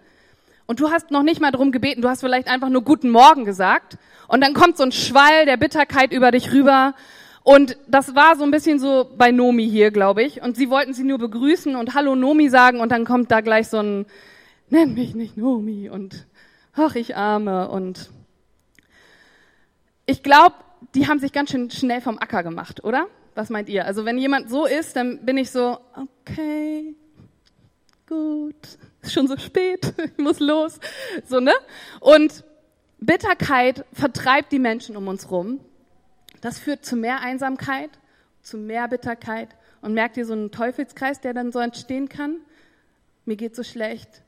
Und 0.67 0.79
du 0.79 0.91
hast 0.91 1.11
noch 1.11 1.25
nicht 1.25 1.41
mal 1.41 1.51
drum 1.51 1.73
gebeten, 1.73 2.01
du 2.01 2.09
hast 2.09 2.21
vielleicht 2.21 2.47
einfach 2.47 2.69
nur 2.69 2.83
Guten 2.85 3.11
Morgen 3.11 3.45
gesagt. 3.45 3.99
Und 4.29 4.43
dann 4.43 4.55
kommt 4.55 4.77
so 4.77 4.85
ein 4.85 4.93
Schwall 4.93 5.45
der 5.45 5.57
Bitterkeit 5.57 6.13
über 6.13 6.31
dich 6.31 6.53
rüber. 6.53 6.95
Und 7.43 7.77
das 7.89 8.15
war 8.15 8.37
so 8.37 8.45
ein 8.45 8.53
bisschen 8.53 8.79
so 8.79 9.11
bei 9.17 9.33
Nomi 9.33 9.69
hier, 9.69 9.91
glaube 9.91 10.23
ich. 10.23 10.41
Und 10.41 10.57
sie 10.57 10.71
wollten 10.71 10.95
sie 10.95 11.03
nur 11.03 11.19
begrüßen 11.19 11.75
und 11.75 11.95
Hallo 11.95 12.15
Nomi 12.15 12.49
sagen. 12.49 12.81
Und 12.81 12.93
dann 12.93 13.07
kommt 13.07 13.33
da 13.33 13.41
gleich 13.41 13.69
so 13.69 13.79
ein, 13.79 14.07
nenn 14.71 14.95
mich 14.95 15.17
nicht 15.17 15.37
Nomi 15.37 15.91
und 15.91 16.27
ach, 16.75 16.95
ich 16.95 17.17
arme. 17.17 17.69
Und 17.69 18.11
ich 20.07 20.23
glaube, 20.23 20.55
die 20.95 21.07
haben 21.07 21.19
sich 21.19 21.33
ganz 21.33 21.51
schön 21.51 21.71
schnell 21.71 22.01
vom 22.01 22.19
Acker 22.19 22.43
gemacht, 22.43 22.85
oder? 22.85 23.07
Was 23.35 23.51
meint 23.51 23.69
ihr? 23.69 23.87
Also 23.87 24.05
wenn 24.05 24.19
jemand 24.19 24.51
so 24.51 24.67
ist, 24.67 24.97
dann 24.97 25.25
bin 25.25 25.37
ich 25.37 25.51
so, 25.51 25.79
okay, 25.95 26.95
gut, 28.07 28.57
ist 29.03 29.13
schon 29.13 29.29
so 29.29 29.37
spät, 29.37 29.93
ich 30.05 30.19
muss 30.19 30.41
los, 30.41 30.81
so 31.27 31.41
ne? 31.41 31.53
Und 32.01 32.45
Bitterkeit 33.01 33.85
vertreibt 33.93 34.53
die 34.53 34.59
Menschen 34.59 34.97
um 34.97 35.07
uns 35.09 35.31
rum. 35.31 35.61
Das 36.41 36.59
führt 36.59 36.85
zu 36.85 36.97
mehr 36.97 37.21
Einsamkeit, 37.21 37.91
zu 38.43 38.57
mehr 38.57 38.89
Bitterkeit. 38.89 39.49
Und 39.81 39.95
merkt 39.95 40.17
ihr 40.17 40.27
so 40.27 40.33
einen 40.33 40.51
Teufelskreis, 40.51 41.21
der 41.21 41.35
dann 41.35 41.53
so 41.53 41.61
entstehen 41.61 42.09
kann? 42.09 42.39
Mir 43.25 43.37
geht 43.37 43.55
so 43.55 43.63
schlecht. 43.63 44.23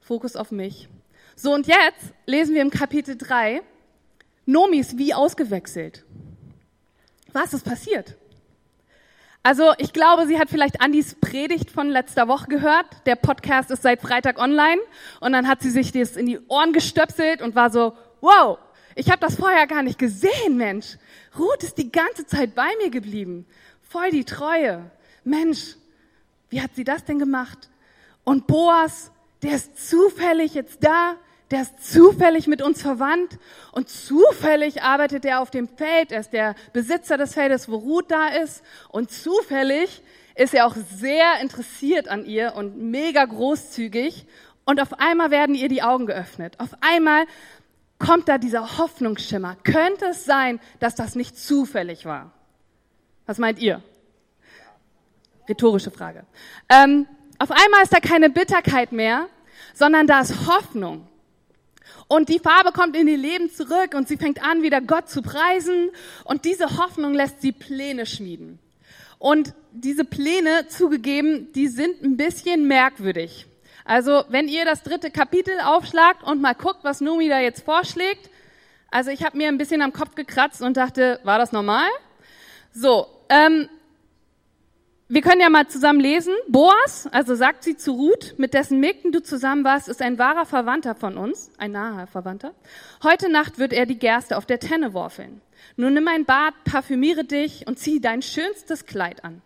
Fokus 0.00 0.34
auf 0.34 0.50
mich. 0.50 0.88
So, 1.36 1.54
und 1.54 1.68
jetzt 1.68 2.12
lesen 2.26 2.54
wir 2.54 2.62
im 2.62 2.70
Kapitel 2.70 3.16
3, 3.16 3.62
Nomi 4.48 4.78
ist 4.78 4.96
wie 4.96 5.12
ausgewechselt. 5.12 6.06
Was 7.34 7.52
ist 7.52 7.66
passiert? 7.66 8.16
Also 9.42 9.74
ich 9.76 9.92
glaube, 9.92 10.26
sie 10.26 10.38
hat 10.38 10.48
vielleicht 10.48 10.80
Andis 10.80 11.16
Predigt 11.16 11.70
von 11.70 11.90
letzter 11.90 12.28
Woche 12.28 12.46
gehört. 12.48 12.86
Der 13.04 13.16
Podcast 13.16 13.70
ist 13.70 13.82
seit 13.82 14.00
Freitag 14.00 14.38
online. 14.38 14.80
Und 15.20 15.32
dann 15.32 15.48
hat 15.48 15.60
sie 15.60 15.68
sich 15.68 15.92
das 15.92 16.16
in 16.16 16.24
die 16.24 16.40
Ohren 16.48 16.72
gestöpselt 16.72 17.42
und 17.42 17.56
war 17.56 17.68
so, 17.68 17.92
wow, 18.22 18.58
ich 18.94 19.10
habe 19.10 19.20
das 19.20 19.34
vorher 19.34 19.66
gar 19.66 19.82
nicht 19.82 19.98
gesehen, 19.98 20.56
Mensch. 20.56 20.96
Ruth 21.38 21.62
ist 21.62 21.76
die 21.76 21.92
ganze 21.92 22.24
Zeit 22.24 22.54
bei 22.54 22.70
mir 22.82 22.88
geblieben. 22.88 23.44
Voll 23.82 24.10
die 24.12 24.24
Treue. 24.24 24.90
Mensch, 25.24 25.76
wie 26.48 26.62
hat 26.62 26.74
sie 26.74 26.84
das 26.84 27.04
denn 27.04 27.18
gemacht? 27.18 27.68
Und 28.24 28.46
Boas, 28.46 29.10
der 29.42 29.56
ist 29.56 29.90
zufällig 29.90 30.54
jetzt 30.54 30.82
da 30.82 31.16
der 31.50 31.62
ist 31.62 31.92
zufällig 31.92 32.46
mit 32.46 32.60
uns 32.60 32.82
verwandt 32.82 33.38
und 33.72 33.88
zufällig 33.88 34.82
arbeitet 34.82 35.24
er 35.24 35.40
auf 35.40 35.50
dem 35.50 35.66
Feld. 35.66 36.12
Er 36.12 36.20
ist 36.20 36.32
der 36.32 36.54
Besitzer 36.72 37.16
des 37.16 37.34
Feldes, 37.34 37.70
wo 37.70 37.76
Ruth 37.76 38.10
da 38.10 38.28
ist. 38.28 38.62
Und 38.90 39.10
zufällig 39.10 40.02
ist 40.34 40.52
er 40.52 40.66
auch 40.66 40.76
sehr 40.94 41.40
interessiert 41.40 42.08
an 42.08 42.26
ihr 42.26 42.54
und 42.54 42.76
mega 42.76 43.24
großzügig. 43.24 44.26
Und 44.66 44.80
auf 44.80 45.00
einmal 45.00 45.30
werden 45.30 45.54
ihr 45.54 45.70
die 45.70 45.82
Augen 45.82 46.06
geöffnet. 46.06 46.54
Auf 46.58 46.70
einmal 46.82 47.24
kommt 47.98 48.28
da 48.28 48.36
dieser 48.36 48.76
Hoffnungsschimmer. 48.76 49.56
Könnte 49.64 50.06
es 50.10 50.26
sein, 50.26 50.60
dass 50.80 50.94
das 50.94 51.14
nicht 51.14 51.38
zufällig 51.38 52.04
war? 52.04 52.32
Was 53.24 53.38
meint 53.38 53.58
ihr? 53.58 53.82
Rhetorische 55.48 55.90
Frage. 55.90 56.26
Ähm, 56.68 57.06
auf 57.38 57.50
einmal 57.50 57.82
ist 57.82 57.92
da 57.92 58.00
keine 58.00 58.28
Bitterkeit 58.28 58.92
mehr, 58.92 59.28
sondern 59.72 60.06
da 60.06 60.20
ist 60.20 60.46
Hoffnung. 60.46 61.07
Und 62.08 62.30
die 62.30 62.38
Farbe 62.38 62.72
kommt 62.72 62.96
in 62.96 63.06
ihr 63.06 63.18
Leben 63.18 63.50
zurück 63.50 63.94
und 63.94 64.08
sie 64.08 64.16
fängt 64.16 64.42
an, 64.42 64.62
wieder 64.62 64.80
Gott 64.80 65.10
zu 65.10 65.20
preisen. 65.20 65.90
Und 66.24 66.46
diese 66.46 66.78
Hoffnung 66.78 67.12
lässt 67.12 67.42
sie 67.42 67.52
Pläne 67.52 68.06
schmieden. 68.06 68.58
Und 69.18 69.52
diese 69.72 70.04
Pläne, 70.04 70.68
zugegeben, 70.68 71.52
die 71.52 71.68
sind 71.68 72.02
ein 72.02 72.16
bisschen 72.16 72.66
merkwürdig. 72.66 73.46
Also, 73.84 74.24
wenn 74.28 74.48
ihr 74.48 74.64
das 74.64 74.82
dritte 74.82 75.10
Kapitel 75.10 75.54
aufschlagt 75.64 76.22
und 76.22 76.40
mal 76.40 76.54
guckt, 76.54 76.80
was 76.82 77.00
Numi 77.00 77.28
da 77.28 77.40
jetzt 77.40 77.64
vorschlägt. 77.64 78.30
Also, 78.90 79.10
ich 79.10 79.24
habe 79.24 79.36
mir 79.36 79.48
ein 79.48 79.58
bisschen 79.58 79.82
am 79.82 79.92
Kopf 79.92 80.14
gekratzt 80.14 80.62
und 80.62 80.76
dachte, 80.76 81.20
war 81.24 81.38
das 81.38 81.52
normal? 81.52 81.88
So, 82.72 83.06
ähm, 83.28 83.68
wir 85.08 85.22
können 85.22 85.40
ja 85.40 85.48
mal 85.48 85.66
zusammen 85.68 86.00
lesen. 86.00 86.34
Boas, 86.48 87.08
also 87.12 87.34
sagt 87.34 87.64
sie 87.64 87.76
zu 87.76 87.92
Ruth, 87.92 88.34
mit 88.36 88.52
dessen 88.52 88.78
Mägden 88.78 89.10
du 89.10 89.22
zusammen 89.22 89.64
warst, 89.64 89.88
ist 89.88 90.02
ein 90.02 90.18
wahrer 90.18 90.44
Verwandter 90.44 90.94
von 90.94 91.16
uns, 91.16 91.50
ein 91.56 91.72
naher 91.72 92.06
Verwandter. 92.06 92.52
Heute 93.02 93.30
Nacht 93.30 93.58
wird 93.58 93.72
er 93.72 93.86
die 93.86 93.98
Gerste 93.98 94.36
auf 94.36 94.44
der 94.44 94.60
Tenne 94.60 94.92
worfeln. 94.92 95.40
Nun 95.76 95.94
nimm 95.94 96.08
ein 96.08 96.24
Bad, 96.24 96.52
parfümiere 96.64 97.24
dich 97.24 97.66
und 97.66 97.78
zieh 97.78 98.00
dein 98.00 98.20
schönstes 98.20 98.84
Kleid 98.84 99.24
an. 99.24 99.40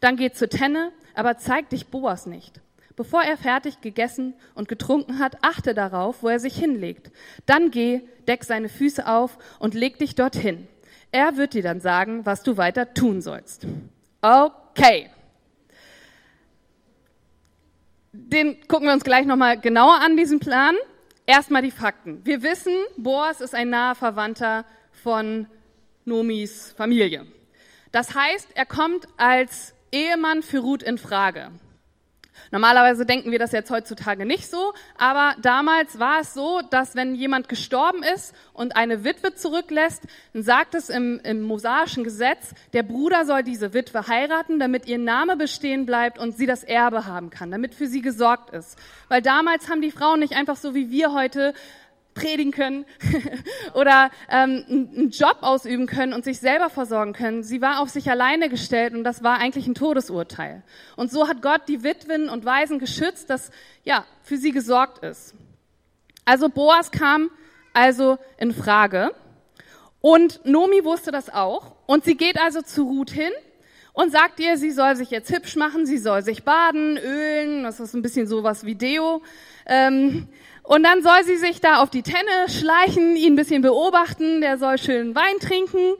Dann 0.00 0.16
geh 0.16 0.30
zur 0.30 0.48
Tenne, 0.48 0.92
aber 1.14 1.36
zeig 1.38 1.68
dich 1.70 1.88
Boas 1.88 2.26
nicht. 2.26 2.60
bevor 2.98 3.22
er 3.22 3.36
fertig 3.36 3.80
gegessen 3.80 4.34
und 4.56 4.68
getrunken 4.68 5.20
hat, 5.20 5.38
achte 5.42 5.72
darauf, 5.72 6.24
wo 6.24 6.28
er 6.28 6.40
sich 6.40 6.56
hinlegt. 6.56 7.12
Dann 7.46 7.70
geh, 7.70 8.00
deck 8.26 8.42
seine 8.42 8.68
Füße 8.68 9.06
auf 9.06 9.38
und 9.60 9.74
leg 9.74 9.98
dich 9.98 10.16
dorthin. 10.16 10.66
Er 11.12 11.36
wird 11.36 11.54
dir 11.54 11.62
dann 11.62 11.80
sagen, 11.80 12.26
was 12.26 12.42
du 12.42 12.56
weiter 12.56 12.92
tun 12.94 13.22
sollst. 13.22 13.66
Okay. 14.20 14.67
Den 18.12 18.56
gucken 18.68 18.86
wir 18.86 18.94
uns 18.94 19.04
gleich 19.04 19.26
nochmal 19.26 19.60
genauer 19.60 20.00
an, 20.00 20.16
diesen 20.16 20.40
Plan. 20.40 20.76
Erstmal 21.26 21.62
die 21.62 21.70
Fakten. 21.70 22.24
Wir 22.24 22.42
wissen, 22.42 22.74
Boas 22.96 23.40
ist 23.40 23.54
ein 23.54 23.70
naher 23.70 23.94
Verwandter 23.94 24.64
von 24.92 25.46
Nomis 26.04 26.72
Familie. 26.76 27.26
Das 27.92 28.14
heißt, 28.14 28.48
er 28.54 28.66
kommt 28.66 29.06
als 29.16 29.74
Ehemann 29.92 30.42
für 30.42 30.58
Ruth 30.58 30.82
in 30.82 30.98
Frage. 30.98 31.50
Normalerweise 32.50 33.06
denken 33.06 33.30
wir 33.30 33.38
das 33.38 33.52
jetzt 33.52 33.70
heutzutage 33.70 34.26
nicht 34.26 34.50
so, 34.50 34.72
aber 34.96 35.34
damals 35.40 35.98
war 35.98 36.20
es 36.20 36.34
so, 36.34 36.60
dass 36.70 36.94
wenn 36.96 37.14
jemand 37.14 37.48
gestorben 37.48 38.02
ist 38.02 38.34
und 38.52 38.76
eine 38.76 39.04
Witwe 39.04 39.34
zurücklässt, 39.34 40.02
dann 40.32 40.42
sagt 40.42 40.74
es 40.74 40.88
im, 40.88 41.20
im 41.24 41.42
mosaischen 41.42 42.04
Gesetz, 42.04 42.54
der 42.72 42.82
Bruder 42.82 43.24
soll 43.24 43.42
diese 43.42 43.74
Witwe 43.74 44.06
heiraten, 44.08 44.58
damit 44.58 44.86
ihr 44.86 44.98
Name 44.98 45.36
bestehen 45.36 45.86
bleibt 45.86 46.18
und 46.18 46.36
sie 46.36 46.46
das 46.46 46.64
Erbe 46.64 47.06
haben 47.06 47.30
kann, 47.30 47.50
damit 47.50 47.74
für 47.74 47.86
sie 47.86 48.02
gesorgt 48.02 48.50
ist. 48.50 48.78
Weil 49.08 49.22
damals 49.22 49.68
haben 49.68 49.82
die 49.82 49.90
Frauen 49.90 50.20
nicht 50.20 50.36
einfach 50.36 50.56
so 50.56 50.74
wie 50.74 50.90
wir 50.90 51.12
heute 51.12 51.54
predigen 52.18 52.52
können 52.52 52.84
oder 53.74 54.10
ähm, 54.28 54.64
einen 54.68 55.10
Job 55.10 55.38
ausüben 55.40 55.86
können 55.86 56.12
und 56.12 56.24
sich 56.24 56.38
selber 56.40 56.70
versorgen 56.70 57.12
können. 57.12 57.42
Sie 57.42 57.60
war 57.60 57.80
auf 57.80 57.88
sich 57.90 58.10
alleine 58.10 58.48
gestellt 58.48 58.94
und 58.94 59.04
das 59.04 59.22
war 59.22 59.38
eigentlich 59.38 59.66
ein 59.66 59.74
Todesurteil. 59.74 60.62
Und 60.96 61.10
so 61.10 61.28
hat 61.28 61.42
Gott 61.42 61.62
die 61.68 61.82
Witwen 61.82 62.28
und 62.28 62.44
Waisen 62.44 62.78
geschützt, 62.78 63.30
dass 63.30 63.50
ja 63.84 64.04
für 64.22 64.36
sie 64.36 64.52
gesorgt 64.52 65.04
ist. 65.04 65.34
Also 66.24 66.48
Boas 66.48 66.90
kam 66.90 67.30
also 67.72 68.18
in 68.36 68.52
Frage 68.52 69.14
und 70.00 70.44
Nomi 70.44 70.84
wusste 70.84 71.10
das 71.10 71.30
auch 71.32 71.76
und 71.86 72.04
sie 72.04 72.16
geht 72.16 72.40
also 72.40 72.62
zu 72.62 72.82
Ruth 72.82 73.10
hin 73.10 73.32
und 73.98 74.12
sagt 74.12 74.38
ihr, 74.38 74.56
sie 74.58 74.70
soll 74.70 74.94
sich 74.94 75.10
jetzt 75.10 75.28
hübsch 75.34 75.56
machen, 75.56 75.84
sie 75.84 75.98
soll 75.98 76.22
sich 76.22 76.44
baden, 76.44 76.96
ölen, 76.98 77.64
das 77.64 77.80
ist 77.80 77.94
ein 77.94 78.02
bisschen 78.02 78.28
sowas 78.28 78.64
wie 78.64 78.76
Deo. 78.76 79.22
Ähm, 79.66 80.28
und 80.68 80.82
dann 80.82 81.02
soll 81.02 81.24
sie 81.24 81.38
sich 81.38 81.62
da 81.62 81.80
auf 81.82 81.88
die 81.88 82.02
Tenne 82.02 82.46
schleichen, 82.46 83.16
ihn 83.16 83.32
ein 83.32 83.36
bisschen 83.36 83.62
beobachten, 83.62 84.42
der 84.42 84.58
soll 84.58 84.76
schön 84.76 85.14
Wein 85.14 85.38
trinken. 85.40 85.94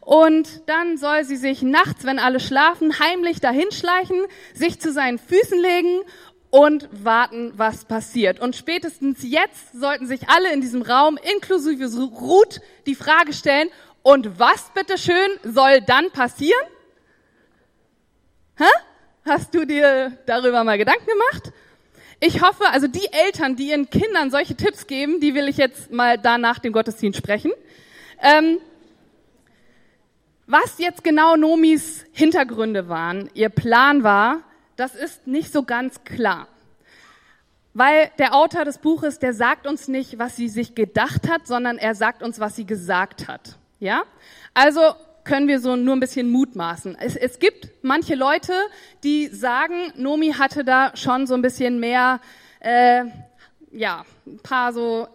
Und 0.00 0.62
dann 0.66 0.96
soll 0.96 1.24
sie 1.24 1.36
sich 1.36 1.60
nachts, 1.60 2.06
wenn 2.06 2.18
alle 2.18 2.40
schlafen, 2.40 2.98
heimlich 2.98 3.40
dahin 3.40 3.70
schleichen, 3.70 4.16
sich 4.54 4.80
zu 4.80 4.92
seinen 4.92 5.18
Füßen 5.18 5.60
legen 5.60 6.00
und 6.48 6.88
warten, 6.90 7.52
was 7.56 7.84
passiert. 7.84 8.40
Und 8.40 8.56
spätestens 8.56 9.18
jetzt 9.22 9.78
sollten 9.78 10.06
sich 10.06 10.26
alle 10.30 10.54
in 10.54 10.62
diesem 10.62 10.80
Raum, 10.80 11.18
inklusive 11.34 11.94
Ruth, 11.94 12.62
die 12.86 12.94
Frage 12.94 13.34
stellen, 13.34 13.68
und 14.02 14.38
was 14.38 14.70
bitteschön 14.72 15.32
soll 15.42 15.82
dann 15.82 16.10
passieren? 16.12 16.66
Hä? 18.56 18.64
Hast 19.26 19.54
du 19.54 19.66
dir 19.66 20.16
darüber 20.24 20.64
mal 20.64 20.78
Gedanken 20.78 21.06
gemacht? 21.06 21.52
Ich 22.20 22.42
hoffe, 22.42 22.64
also 22.70 22.86
die 22.86 23.08
Eltern, 23.12 23.56
die 23.56 23.70
ihren 23.70 23.90
Kindern 23.90 24.30
solche 24.30 24.54
Tipps 24.54 24.86
geben, 24.86 25.20
die 25.20 25.34
will 25.34 25.48
ich 25.48 25.56
jetzt 25.56 25.90
mal 25.90 26.18
da 26.18 26.38
nach 26.38 26.58
dem 26.58 26.72
Gottesdienst 26.72 27.18
sprechen. 27.18 27.52
Ähm, 28.22 28.58
was 30.46 30.78
jetzt 30.78 31.02
genau 31.02 31.36
Nomis 31.36 32.04
Hintergründe 32.12 32.88
waren, 32.88 33.30
ihr 33.34 33.48
Plan 33.48 34.02
war, 34.02 34.42
das 34.76 34.94
ist 34.94 35.26
nicht 35.26 35.52
so 35.52 35.62
ganz 35.62 36.04
klar. 36.04 36.48
Weil 37.72 38.10
der 38.18 38.34
Autor 38.34 38.64
des 38.64 38.78
Buches, 38.78 39.18
der 39.18 39.34
sagt 39.34 39.66
uns 39.66 39.88
nicht, 39.88 40.18
was 40.18 40.36
sie 40.36 40.48
sich 40.48 40.74
gedacht 40.74 41.28
hat, 41.28 41.46
sondern 41.46 41.76
er 41.76 41.94
sagt 41.94 42.22
uns, 42.22 42.38
was 42.38 42.54
sie 42.54 42.66
gesagt 42.66 43.26
hat. 43.26 43.56
Ja? 43.80 44.04
Also 44.52 44.94
können 45.24 45.48
wir 45.48 45.58
so 45.58 45.74
nur 45.76 45.96
ein 45.96 46.00
bisschen 46.00 46.30
mutmaßen. 46.30 46.96
Es, 47.00 47.16
es 47.16 47.38
gibt 47.38 47.70
manche 47.82 48.14
Leute, 48.14 48.52
die 49.02 49.26
sagen, 49.28 49.92
Nomi 49.96 50.32
hatte 50.32 50.64
da 50.64 50.92
schon 50.94 51.26
so 51.26 51.34
ein 51.34 51.42
bisschen 51.42 51.80
mehr, 51.80 52.20
äh, 52.60 53.04
ja, 53.72 54.04
ein 54.26 54.38
paar 54.38 54.72
so 54.72 55.08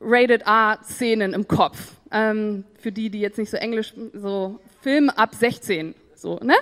Rated 0.00 0.42
R-Szenen 0.42 1.32
im 1.32 1.48
Kopf. 1.48 1.78
Ähm, 2.10 2.64
für 2.80 2.92
die, 2.92 3.10
die 3.10 3.20
jetzt 3.20 3.38
nicht 3.38 3.50
so 3.50 3.56
Englisch, 3.56 3.92
so 4.14 4.60
Film 4.80 5.10
ab 5.10 5.34
16, 5.34 5.94
so, 6.14 6.38
ne? 6.42 6.54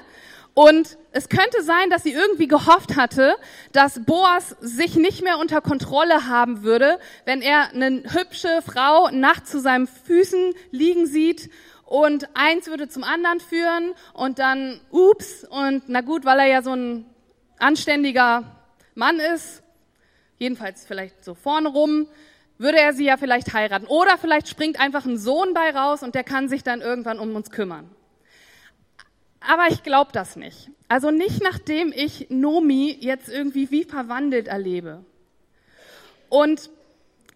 Und 0.54 0.96
es 1.12 1.28
könnte 1.28 1.62
sein, 1.62 1.90
dass 1.90 2.02
sie 2.02 2.14
irgendwie 2.14 2.48
gehofft 2.48 2.96
hatte, 2.96 3.36
dass 3.72 4.02
Boas 4.06 4.56
sich 4.60 4.96
nicht 4.96 5.22
mehr 5.22 5.36
unter 5.36 5.60
Kontrolle 5.60 6.28
haben 6.28 6.62
würde, 6.62 6.98
wenn 7.26 7.42
er 7.42 7.74
eine 7.74 8.04
hübsche 8.14 8.62
Frau 8.64 9.10
nachts 9.10 9.50
zu 9.50 9.60
seinen 9.60 9.86
Füßen 9.86 10.54
liegen 10.70 11.06
sieht 11.06 11.50
und 11.86 12.28
eins 12.34 12.66
würde 12.66 12.88
zum 12.88 13.04
anderen 13.04 13.40
führen 13.40 13.94
und 14.12 14.38
dann, 14.38 14.80
ups, 14.90 15.44
und 15.44 15.84
na 15.86 16.00
gut, 16.00 16.24
weil 16.24 16.40
er 16.40 16.46
ja 16.46 16.62
so 16.62 16.72
ein 16.72 17.06
anständiger 17.58 18.44
Mann 18.94 19.18
ist, 19.20 19.62
jedenfalls 20.38 20.84
vielleicht 20.84 21.24
so 21.24 21.34
vorne 21.34 21.68
rum, 21.68 22.08
würde 22.58 22.78
er 22.78 22.92
sie 22.92 23.04
ja 23.04 23.16
vielleicht 23.16 23.52
heiraten. 23.52 23.86
Oder 23.86 24.18
vielleicht 24.18 24.48
springt 24.48 24.80
einfach 24.80 25.04
ein 25.04 25.16
Sohn 25.16 25.54
bei 25.54 25.70
raus 25.70 26.02
und 26.02 26.14
der 26.14 26.24
kann 26.24 26.48
sich 26.48 26.62
dann 26.62 26.80
irgendwann 26.80 27.20
um 27.20 27.34
uns 27.36 27.50
kümmern. 27.50 27.88
Aber 29.40 29.68
ich 29.68 29.82
glaube 29.82 30.10
das 30.12 30.34
nicht. 30.36 30.70
Also 30.88 31.10
nicht 31.10 31.42
nachdem 31.42 31.92
ich 31.94 32.26
Nomi 32.30 32.96
jetzt 33.00 33.28
irgendwie 33.28 33.70
wie 33.70 33.84
verwandelt 33.84 34.48
erlebe. 34.48 35.04
Und 36.28 36.70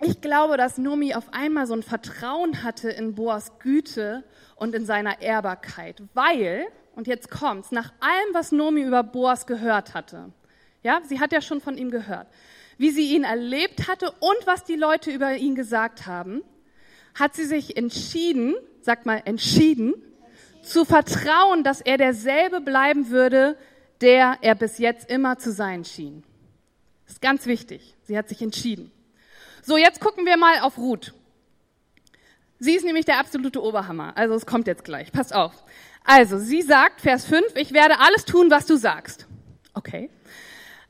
ich 0.00 0.20
glaube, 0.20 0.56
dass 0.56 0.78
Nomi 0.78 1.14
auf 1.14 1.32
einmal 1.32 1.66
so 1.66 1.74
ein 1.74 1.82
Vertrauen 1.82 2.62
hatte 2.62 2.90
in 2.90 3.14
Boas 3.14 3.58
Güte 3.58 4.24
und 4.56 4.74
in 4.74 4.86
seiner 4.86 5.20
Ehrbarkeit, 5.20 6.02
weil, 6.14 6.66
und 6.94 7.06
jetzt 7.06 7.30
kommt's, 7.30 7.70
nach 7.70 7.92
allem, 8.00 8.34
was 8.34 8.52
Nomi 8.52 8.82
über 8.82 9.02
Boas 9.02 9.46
gehört 9.46 9.94
hatte, 9.94 10.32
ja, 10.82 11.00
sie 11.04 11.20
hat 11.20 11.32
ja 11.32 11.42
schon 11.42 11.60
von 11.60 11.76
ihm 11.76 11.90
gehört, 11.90 12.28
wie 12.78 12.90
sie 12.90 13.14
ihn 13.14 13.24
erlebt 13.24 13.88
hatte 13.88 14.10
und 14.20 14.46
was 14.46 14.64
die 14.64 14.76
Leute 14.76 15.10
über 15.10 15.36
ihn 15.36 15.54
gesagt 15.54 16.06
haben, 16.06 16.42
hat 17.14 17.34
sie 17.34 17.44
sich 17.44 17.76
entschieden, 17.76 18.54
sag 18.80 19.04
mal 19.04 19.20
entschieden, 19.26 19.94
zu 20.62 20.84
vertrauen, 20.84 21.62
dass 21.62 21.80
er 21.80 21.98
derselbe 21.98 22.60
bleiben 22.60 23.10
würde, 23.10 23.56
der 24.00 24.38
er 24.40 24.54
bis 24.54 24.78
jetzt 24.78 25.10
immer 25.10 25.36
zu 25.38 25.52
sein 25.52 25.84
schien. 25.84 26.22
Das 27.04 27.14
ist 27.14 27.22
ganz 27.22 27.46
wichtig. 27.46 27.96
Sie 28.04 28.16
hat 28.16 28.28
sich 28.28 28.40
entschieden. 28.40 28.90
So, 29.62 29.76
jetzt 29.76 30.00
gucken 30.00 30.26
wir 30.26 30.36
mal 30.36 30.60
auf 30.60 30.78
Ruth. 30.78 31.14
Sie 32.58 32.74
ist 32.74 32.84
nämlich 32.84 33.06
der 33.06 33.18
absolute 33.18 33.62
Oberhammer. 33.62 34.16
Also 34.16 34.34
es 34.34 34.46
kommt 34.46 34.66
jetzt 34.66 34.84
gleich. 34.84 35.12
Passt 35.12 35.34
auf. 35.34 35.52
Also, 36.04 36.38
sie 36.38 36.62
sagt, 36.62 37.00
Vers 37.00 37.24
5, 37.26 37.56
ich 37.56 37.72
werde 37.72 37.98
alles 37.98 38.24
tun, 38.24 38.50
was 38.50 38.66
du 38.66 38.76
sagst. 38.76 39.26
Okay. 39.74 40.10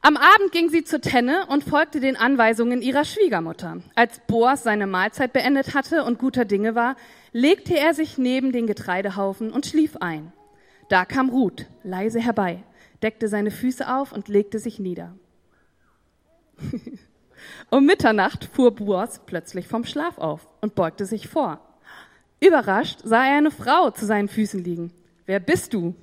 Am 0.03 0.17
Abend 0.17 0.53
ging 0.53 0.71
sie 0.71 0.83
zur 0.83 1.01
Tenne 1.01 1.47
und 1.49 1.63
folgte 1.63 2.01
den 2.01 2.17
Anweisungen 2.17 2.81
ihrer 2.81 3.05
Schwiegermutter. 3.05 3.83
Als 3.95 4.21
Boas 4.27 4.63
seine 4.63 4.87
Mahlzeit 4.87 5.33
beendet 5.33 5.75
hatte 5.75 6.05
und 6.05 6.19
guter 6.19 6.47
Dinge 6.47 6.75
war, 6.75 6.97
legte 7.33 7.77
er 7.79 7.93
sich 7.93 8.17
neben 8.17 8.51
den 8.51 8.67
Getreidehaufen 8.67 9.53
und 9.53 9.67
schlief 9.67 9.97
ein. 9.97 10.33
Da 10.89 11.05
kam 11.05 11.29
Ruth 11.29 11.67
leise 11.83 12.19
herbei, 12.19 12.63
deckte 13.03 13.29
seine 13.29 13.51
Füße 13.51 13.95
auf 13.95 14.13
und 14.13 14.29
legte 14.29 14.59
sich 14.59 14.79
nieder. 14.79 15.15
Um 17.71 17.87
Mitternacht 17.87 18.45
fuhr 18.45 18.75
Boas 18.75 19.21
plötzlich 19.27 19.69
vom 19.69 19.85
Schlaf 19.85 20.19
auf 20.19 20.47
und 20.61 20.75
beugte 20.75 21.07
sich 21.07 21.29
vor. 21.29 21.61
Überrascht 22.41 23.01
sah 23.05 23.27
er 23.27 23.39
eine 23.39 23.51
Frau 23.51 23.91
zu 23.91 24.07
seinen 24.07 24.29
Füßen 24.29 24.63
liegen. 24.65 24.93
Wer 25.27 25.41
bist 25.41 25.75
du? 25.75 25.95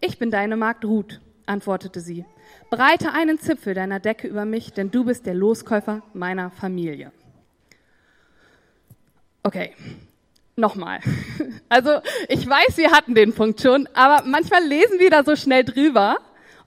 Ich 0.00 0.18
bin 0.18 0.30
deine 0.30 0.56
Magd 0.56 0.84
Ruth, 0.84 1.20
antwortete 1.46 2.00
sie. 2.00 2.24
Breite 2.70 3.12
einen 3.12 3.38
Zipfel 3.38 3.74
deiner 3.74 3.98
Decke 3.98 4.28
über 4.28 4.44
mich, 4.44 4.72
denn 4.72 4.90
du 4.90 5.04
bist 5.04 5.26
der 5.26 5.34
Loskäufer 5.34 6.02
meiner 6.14 6.50
Familie. 6.50 7.12
Okay, 9.42 9.74
nochmal. 10.56 11.00
Also 11.70 12.00
ich 12.30 12.48
weiß, 12.48 12.78
wir 12.78 12.92
hatten 12.92 13.14
den 13.14 13.34
Punkt 13.34 13.60
schon, 13.60 13.90
aber 13.92 14.24
manchmal 14.24 14.64
lesen 14.64 14.98
wir 14.98 15.10
da 15.10 15.22
so 15.22 15.36
schnell 15.36 15.64
drüber 15.64 16.16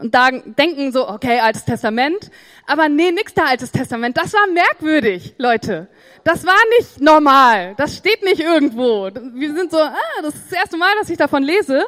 und 0.01 0.13
denken 0.57 0.91
so, 0.91 1.07
okay, 1.07 1.39
Altes 1.39 1.65
Testament. 1.65 2.31
Aber 2.65 2.89
nee, 2.89 3.11
nix 3.11 3.33
da 3.33 3.45
Altes 3.45 3.71
Testament. 3.71 4.17
Das 4.17 4.33
war 4.33 4.47
merkwürdig, 4.47 5.35
Leute. 5.37 5.87
Das 6.23 6.45
war 6.45 6.57
nicht 6.77 6.99
normal. 6.99 7.75
Das 7.77 7.97
steht 7.97 8.23
nicht 8.23 8.39
irgendwo. 8.39 9.09
Wir 9.33 9.55
sind 9.55 9.71
so, 9.71 9.79
ah, 9.79 9.95
das 10.21 10.35
ist 10.35 10.51
das 10.51 10.59
erste 10.59 10.77
Mal, 10.77 10.91
dass 10.99 11.09
ich 11.09 11.17
davon 11.17 11.43
lese. 11.43 11.85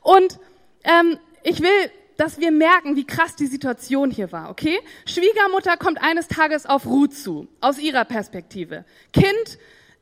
Und 0.00 0.38
ähm, 0.84 1.18
ich 1.42 1.60
will, 1.60 1.90
dass 2.16 2.38
wir 2.38 2.50
merken, 2.50 2.96
wie 2.96 3.06
krass 3.06 3.36
die 3.36 3.46
Situation 3.46 4.10
hier 4.10 4.30
war, 4.32 4.50
okay? 4.50 4.78
Schwiegermutter 5.06 5.76
kommt 5.76 6.02
eines 6.02 6.28
Tages 6.28 6.66
auf 6.66 6.86
Ruth 6.86 7.14
zu, 7.14 7.48
aus 7.60 7.78
ihrer 7.78 8.04
Perspektive. 8.04 8.84
Kind, 9.12 9.58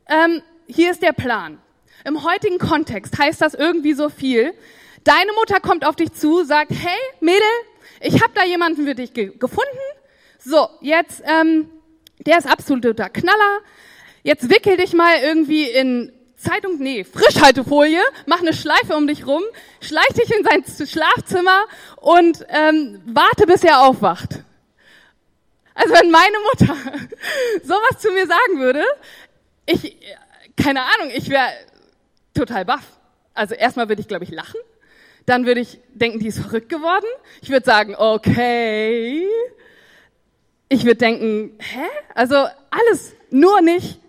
ähm, 0.08 0.42
hier 0.66 0.90
ist 0.90 1.02
der 1.02 1.12
Plan. 1.12 1.58
Im 2.04 2.24
heutigen 2.24 2.58
Kontext 2.58 3.18
heißt 3.18 3.40
das 3.40 3.54
irgendwie 3.54 3.92
so 3.92 4.08
viel, 4.08 4.52
Deine 5.04 5.32
Mutter 5.32 5.60
kommt 5.60 5.84
auf 5.84 5.96
dich 5.96 6.12
zu, 6.12 6.44
sagt, 6.44 6.70
hey 6.72 6.98
Mädel, 7.20 7.42
ich 8.00 8.22
habe 8.22 8.32
da 8.34 8.44
jemanden 8.44 8.84
für 8.86 8.94
dich 8.94 9.12
ge 9.12 9.32
gefunden. 9.38 9.78
So, 10.38 10.68
jetzt, 10.80 11.22
ähm, 11.24 11.70
der 12.26 12.38
ist 12.38 12.46
absoluter 12.46 13.08
Knaller. 13.08 13.58
Jetzt 14.22 14.50
wickel 14.50 14.76
dich 14.76 14.92
mal 14.92 15.16
irgendwie 15.22 15.64
in 15.64 16.12
Zeitung, 16.36 16.78
nee, 16.78 17.04
Frischhaltefolie, 17.04 18.02
mach 18.26 18.40
eine 18.40 18.52
Schleife 18.52 18.94
um 18.94 19.06
dich 19.06 19.26
rum, 19.26 19.42
schleich 19.80 20.08
dich 20.08 20.30
in 20.30 20.44
sein 20.44 20.64
Schlafzimmer 20.86 21.64
und 21.96 22.46
ähm, 22.48 23.02
warte, 23.06 23.46
bis 23.46 23.64
er 23.64 23.82
aufwacht. 23.82 24.40
Also 25.74 25.94
wenn 25.94 26.10
meine 26.10 26.36
Mutter 26.50 26.76
sowas 27.64 27.98
zu 28.00 28.10
mir 28.12 28.26
sagen 28.26 28.60
würde, 28.60 28.84
ich, 29.66 29.96
keine 30.56 30.82
Ahnung, 30.82 31.10
ich 31.14 31.28
wäre 31.28 31.48
total 32.34 32.64
baff. 32.64 32.84
Also 33.34 33.54
erstmal 33.54 33.88
würde 33.88 34.00
ich, 34.00 34.08
glaube 34.08 34.24
ich, 34.24 34.30
lachen. 34.30 34.60
Dann 35.28 35.44
würde 35.44 35.60
ich 35.60 35.78
denken, 35.92 36.20
die 36.20 36.28
ist 36.28 36.38
verrückt 36.38 36.70
geworden. 36.70 37.04
Ich 37.42 37.50
würde 37.50 37.66
sagen, 37.66 37.94
okay. 37.94 39.26
Ich 40.70 40.84
würde 40.84 40.96
denken, 40.96 41.58
hä? 41.58 41.84
Also 42.14 42.46
alles, 42.70 43.14
nur 43.28 43.60
nicht 43.60 44.00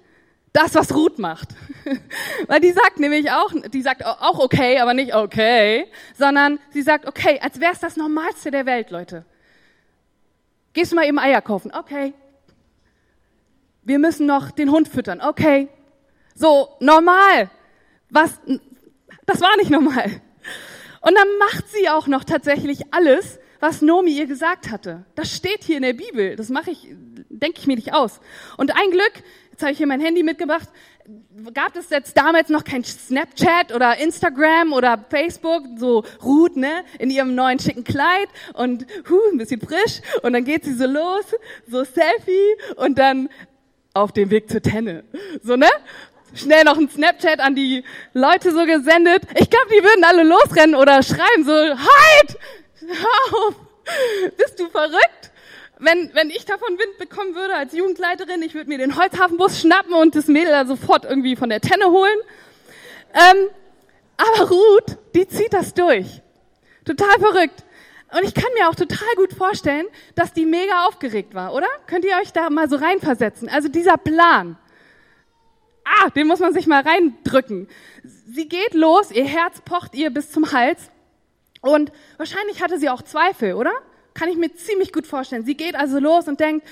das, 0.53 0.75
was 0.75 0.95
Ruth 0.95 1.19
macht. 1.19 1.49
Weil 2.47 2.61
die 2.61 2.71
sagt 2.71 3.01
nämlich 3.01 3.29
auch, 3.31 3.51
die 3.69 3.81
sagt 3.81 4.05
auch 4.05 4.39
okay, 4.39 4.79
aber 4.79 4.93
nicht 4.93 5.13
okay, 5.13 5.87
sondern 6.17 6.57
sie 6.69 6.83
sagt 6.83 7.05
okay, 7.05 7.37
als 7.41 7.59
wäre 7.59 7.73
es 7.73 7.79
das 7.79 7.97
Normalste 7.97 8.49
der 8.49 8.65
Welt, 8.65 8.89
Leute. 8.89 9.25
Gehst 10.71 10.93
du 10.93 10.95
mal 10.95 11.05
eben 11.05 11.19
Eier 11.19 11.41
kaufen? 11.41 11.73
Okay. 11.73 12.13
Wir 13.83 13.99
müssen 13.99 14.25
noch 14.25 14.51
den 14.51 14.71
Hund 14.71 14.87
füttern. 14.87 15.19
Okay. 15.19 15.67
So, 16.33 16.69
normal. 16.79 17.49
Was, 18.09 18.39
das 19.25 19.41
war 19.41 19.57
nicht 19.57 19.69
normal. 19.69 20.21
Und 21.01 21.15
dann 21.15 21.27
macht 21.37 21.69
sie 21.69 21.89
auch 21.89 22.07
noch 22.07 22.23
tatsächlich 22.23 22.93
alles, 22.93 23.39
was 23.59 23.81
Nomi 23.81 24.11
ihr 24.11 24.27
gesagt 24.27 24.71
hatte. 24.71 25.05
Das 25.15 25.35
steht 25.35 25.63
hier 25.63 25.77
in 25.77 25.83
der 25.83 25.93
Bibel. 25.93 26.35
Das 26.35 26.49
mache 26.49 26.71
ich, 26.71 26.87
denke 27.29 27.59
ich 27.59 27.67
mir 27.67 27.75
nicht 27.75 27.93
aus. 27.93 28.19
Und 28.57 28.75
ein 28.75 28.91
Glück, 28.91 29.13
jetzt 29.51 29.61
habe 29.61 29.71
ich 29.71 29.77
hier 29.77 29.87
mein 29.87 30.01
Handy 30.01 30.23
mitgebracht, 30.23 30.69
gab 31.53 31.75
es 31.75 31.89
jetzt 31.89 32.15
damals 32.17 32.49
noch 32.49 32.63
kein 32.63 32.83
Snapchat 32.83 33.73
oder 33.73 33.97
Instagram 33.97 34.73
oder 34.73 35.05
Facebook, 35.09 35.63
so 35.77 36.03
Ruth, 36.23 36.55
ne, 36.55 36.83
in 36.99 37.09
ihrem 37.09 37.35
neuen 37.35 37.59
schicken 37.59 37.83
Kleid 37.83 38.29
und 38.53 38.85
hu, 39.09 39.17
ein 39.31 39.37
bisschen 39.37 39.61
frisch 39.61 40.01
und 40.21 40.33
dann 40.33 40.43
geht 40.43 40.65
sie 40.65 40.73
so 40.73 40.85
los, 40.85 41.25
so 41.67 41.83
Selfie 41.83 42.75
und 42.75 42.97
dann 42.99 43.29
auf 43.93 44.11
dem 44.11 44.29
Weg 44.29 44.49
zur 44.49 44.61
Tenne. 44.61 45.03
So, 45.43 45.55
ne? 45.55 45.67
Schnell 46.33 46.63
noch 46.63 46.77
ein 46.77 46.89
Snapchat 46.89 47.39
an 47.39 47.55
die 47.55 47.83
Leute 48.13 48.51
so 48.51 48.65
gesendet. 48.65 49.23
Ich 49.35 49.49
glaube, 49.49 49.67
die 49.69 49.83
würden 49.83 50.03
alle 50.03 50.23
losrennen 50.23 50.75
oder 50.75 51.01
schreiben 51.03 51.43
so, 51.43 51.51
halt! 51.51 52.37
Hör 52.81 53.47
auf! 53.47 53.55
Bist 54.37 54.59
du 54.59 54.69
verrückt? 54.69 55.29
wenn, 55.79 56.13
wenn 56.13 56.29
ich 56.29 56.45
davon 56.45 56.77
Wind 56.77 56.97
bekommen 56.99 57.35
würde 57.35 57.55
als 57.55 57.73
Jugendleiterin, 57.73 58.41
ich 58.41 58.53
würde 58.53 58.69
mir 58.69 58.77
den 58.77 58.97
Holzhafenbus 58.97 59.61
schnappen 59.61 59.93
und 59.93 60.13
das 60.13 60.27
Mädel 60.27 60.51
da 60.51 60.65
sofort 60.65 61.05
irgendwie 61.05 61.35
von 61.35 61.49
der 61.49 61.61
Tenne 61.61 61.85
holen. 61.85 62.17
Ähm, 63.13 63.49
aber 64.17 64.49
Ruth, 64.49 64.97
die 65.15 65.27
zieht 65.27 65.53
das 65.53 65.73
durch. 65.73 66.21
Total 66.85 67.17
verrückt. 67.19 67.63
Und 68.11 68.23
ich 68.23 68.33
kann 68.33 68.51
mir 68.57 68.67
auch 68.67 68.75
total 68.75 69.07
gut 69.15 69.33
vorstellen, 69.33 69.85
dass 70.15 70.33
die 70.33 70.45
mega 70.45 70.87
aufgeregt 70.87 71.33
war, 71.33 71.53
oder? 71.53 71.67
Könnt 71.87 72.03
ihr 72.03 72.17
euch 72.21 72.33
da 72.33 72.49
mal 72.49 72.69
so 72.69 72.75
reinversetzen? 72.75 73.47
Also 73.47 73.69
dieser 73.69 73.97
Plan. 73.97 74.57
Ah, 75.97 76.09
den 76.11 76.27
muss 76.27 76.39
man 76.39 76.53
sich 76.53 76.67
mal 76.67 76.83
reindrücken. 76.83 77.67
Sie 78.03 78.47
geht 78.47 78.73
los, 78.73 79.11
ihr 79.11 79.25
Herz 79.25 79.61
pocht 79.61 79.95
ihr 79.95 80.11
bis 80.11 80.31
zum 80.31 80.51
Hals. 80.51 80.91
Und 81.61 81.91
wahrscheinlich 82.17 82.61
hatte 82.61 82.79
sie 82.79 82.89
auch 82.89 83.01
Zweifel, 83.01 83.53
oder? 83.53 83.71
Kann 84.13 84.29
ich 84.29 84.37
mir 84.37 84.53
ziemlich 84.53 84.93
gut 84.93 85.07
vorstellen. 85.07 85.45
Sie 85.45 85.55
geht 85.55 85.75
also 85.75 85.99
los 85.99 86.27
und 86.27 86.39
denkt, 86.39 86.65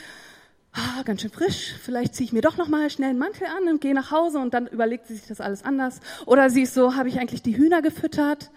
ah, 0.74 1.02
ganz 1.04 1.22
schön 1.22 1.32
frisch, 1.32 1.74
vielleicht 1.82 2.16
ziehe 2.16 2.26
ich 2.26 2.34
mir 2.34 2.42
doch 2.42 2.58
noch 2.58 2.68
mal 2.68 2.90
schnell 2.90 3.10
einen 3.10 3.20
Mantel 3.20 3.48
an 3.48 3.68
und 3.68 3.82
gehe 3.82 3.94
nach 3.94 4.12
Hause 4.12 4.38
und 4.38 4.54
dann 4.54 4.68
überlegt 4.68 5.08
sie 5.08 5.16
sich 5.16 5.28
das 5.28 5.42
alles 5.42 5.64
anders. 5.64 6.00
Oder 6.26 6.50
sie 6.50 6.64
ist 6.64 6.74
so, 6.74 6.96
habe 6.96 7.10
ich 7.10 7.20
eigentlich 7.20 7.42
die 7.42 7.58
Hühner 7.58 7.82
gefüttert? 7.82 8.52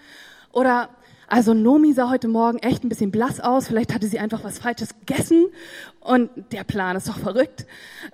Oder 0.53 0.91
also 1.27 1.55
Nomi 1.55 1.93
sah 1.93 2.11
heute 2.11 2.29
Morgen 2.29 2.59
echt 2.59 2.85
ein 2.85 2.89
bisschen 2.89 3.11
blass 3.11 3.41
aus. 3.41 3.69
Vielleicht 3.69 3.95
hatte 3.95 4.09
sie 4.09 4.19
einfach 4.19 4.45
was 4.45 4.59
Falsches 4.59 4.91
gegessen 4.99 5.47
und 6.01 6.31
der 6.53 6.65
Plan 6.65 6.97
ist 6.97 7.09
doch 7.09 7.19
verrückt. 7.19 7.67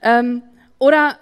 Ähm, 0.03 0.43
oder 0.79 1.19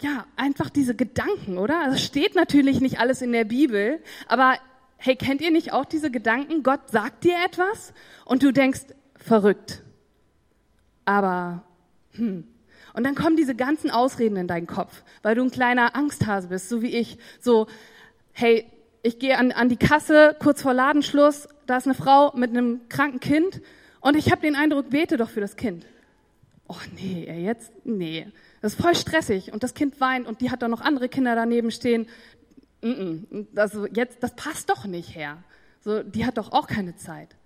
ja, 0.00 0.26
einfach 0.36 0.70
diese 0.70 0.94
Gedanken, 0.94 1.58
oder? 1.58 1.80
Also 1.80 1.98
steht 1.98 2.34
natürlich 2.34 2.80
nicht 2.80 3.00
alles 3.00 3.22
in 3.22 3.32
der 3.32 3.44
Bibel, 3.44 4.00
aber 4.28 4.56
hey, 4.98 5.16
kennt 5.16 5.40
ihr 5.40 5.50
nicht 5.50 5.72
auch 5.72 5.84
diese 5.84 6.10
Gedanken? 6.10 6.62
Gott 6.62 6.90
sagt 6.90 7.24
dir 7.24 7.36
etwas 7.44 7.92
und 8.24 8.42
du 8.42 8.52
denkst, 8.52 8.82
verrückt. 9.16 9.82
Aber, 11.04 11.62
hm. 12.12 12.44
Und 12.94 13.04
dann 13.04 13.14
kommen 13.14 13.36
diese 13.36 13.54
ganzen 13.54 13.90
Ausreden 13.90 14.36
in 14.36 14.48
deinen 14.48 14.66
Kopf, 14.66 15.02
weil 15.22 15.34
du 15.34 15.42
ein 15.42 15.50
kleiner 15.50 15.94
Angsthase 15.94 16.48
bist, 16.48 16.68
so 16.68 16.80
wie 16.80 16.96
ich. 16.96 17.18
So, 17.40 17.66
hey, 18.32 18.64
ich 19.02 19.18
gehe 19.18 19.38
an, 19.38 19.52
an 19.52 19.68
die 19.68 19.76
Kasse 19.76 20.34
kurz 20.40 20.62
vor 20.62 20.74
Ladenschluss, 20.74 21.48
da 21.66 21.76
ist 21.76 21.86
eine 21.86 21.94
Frau 21.94 22.32
mit 22.34 22.50
einem 22.50 22.88
kranken 22.88 23.20
Kind 23.20 23.60
und 24.00 24.16
ich 24.16 24.30
habe 24.30 24.40
den 24.42 24.56
Eindruck, 24.56 24.90
bete 24.90 25.16
doch 25.16 25.30
für 25.30 25.40
das 25.40 25.56
Kind. 25.56 25.86
Oh 26.68 26.76
nee, 26.96 27.30
jetzt, 27.44 27.70
nee. 27.84 28.26
Das 28.66 28.74
ist 28.74 28.82
voll 28.82 28.96
stressig 28.96 29.52
und 29.52 29.62
das 29.62 29.74
Kind 29.74 30.00
weint 30.00 30.26
und 30.26 30.40
die 30.40 30.50
hat 30.50 30.60
da 30.60 30.66
noch 30.66 30.80
andere 30.80 31.08
Kinder 31.08 31.36
daneben 31.36 31.70
stehen 31.70 32.06
also 33.54 33.86
jetzt, 33.86 34.22
das 34.22 34.34
passt 34.34 34.70
doch 34.70 34.86
nicht 34.86 35.14
her. 35.14 35.38
So, 35.80 36.02
die 36.02 36.26
hat 36.26 36.38
doch 36.38 36.52
auch 36.52 36.66
keine 36.66 36.96
Zeit. 36.96 37.36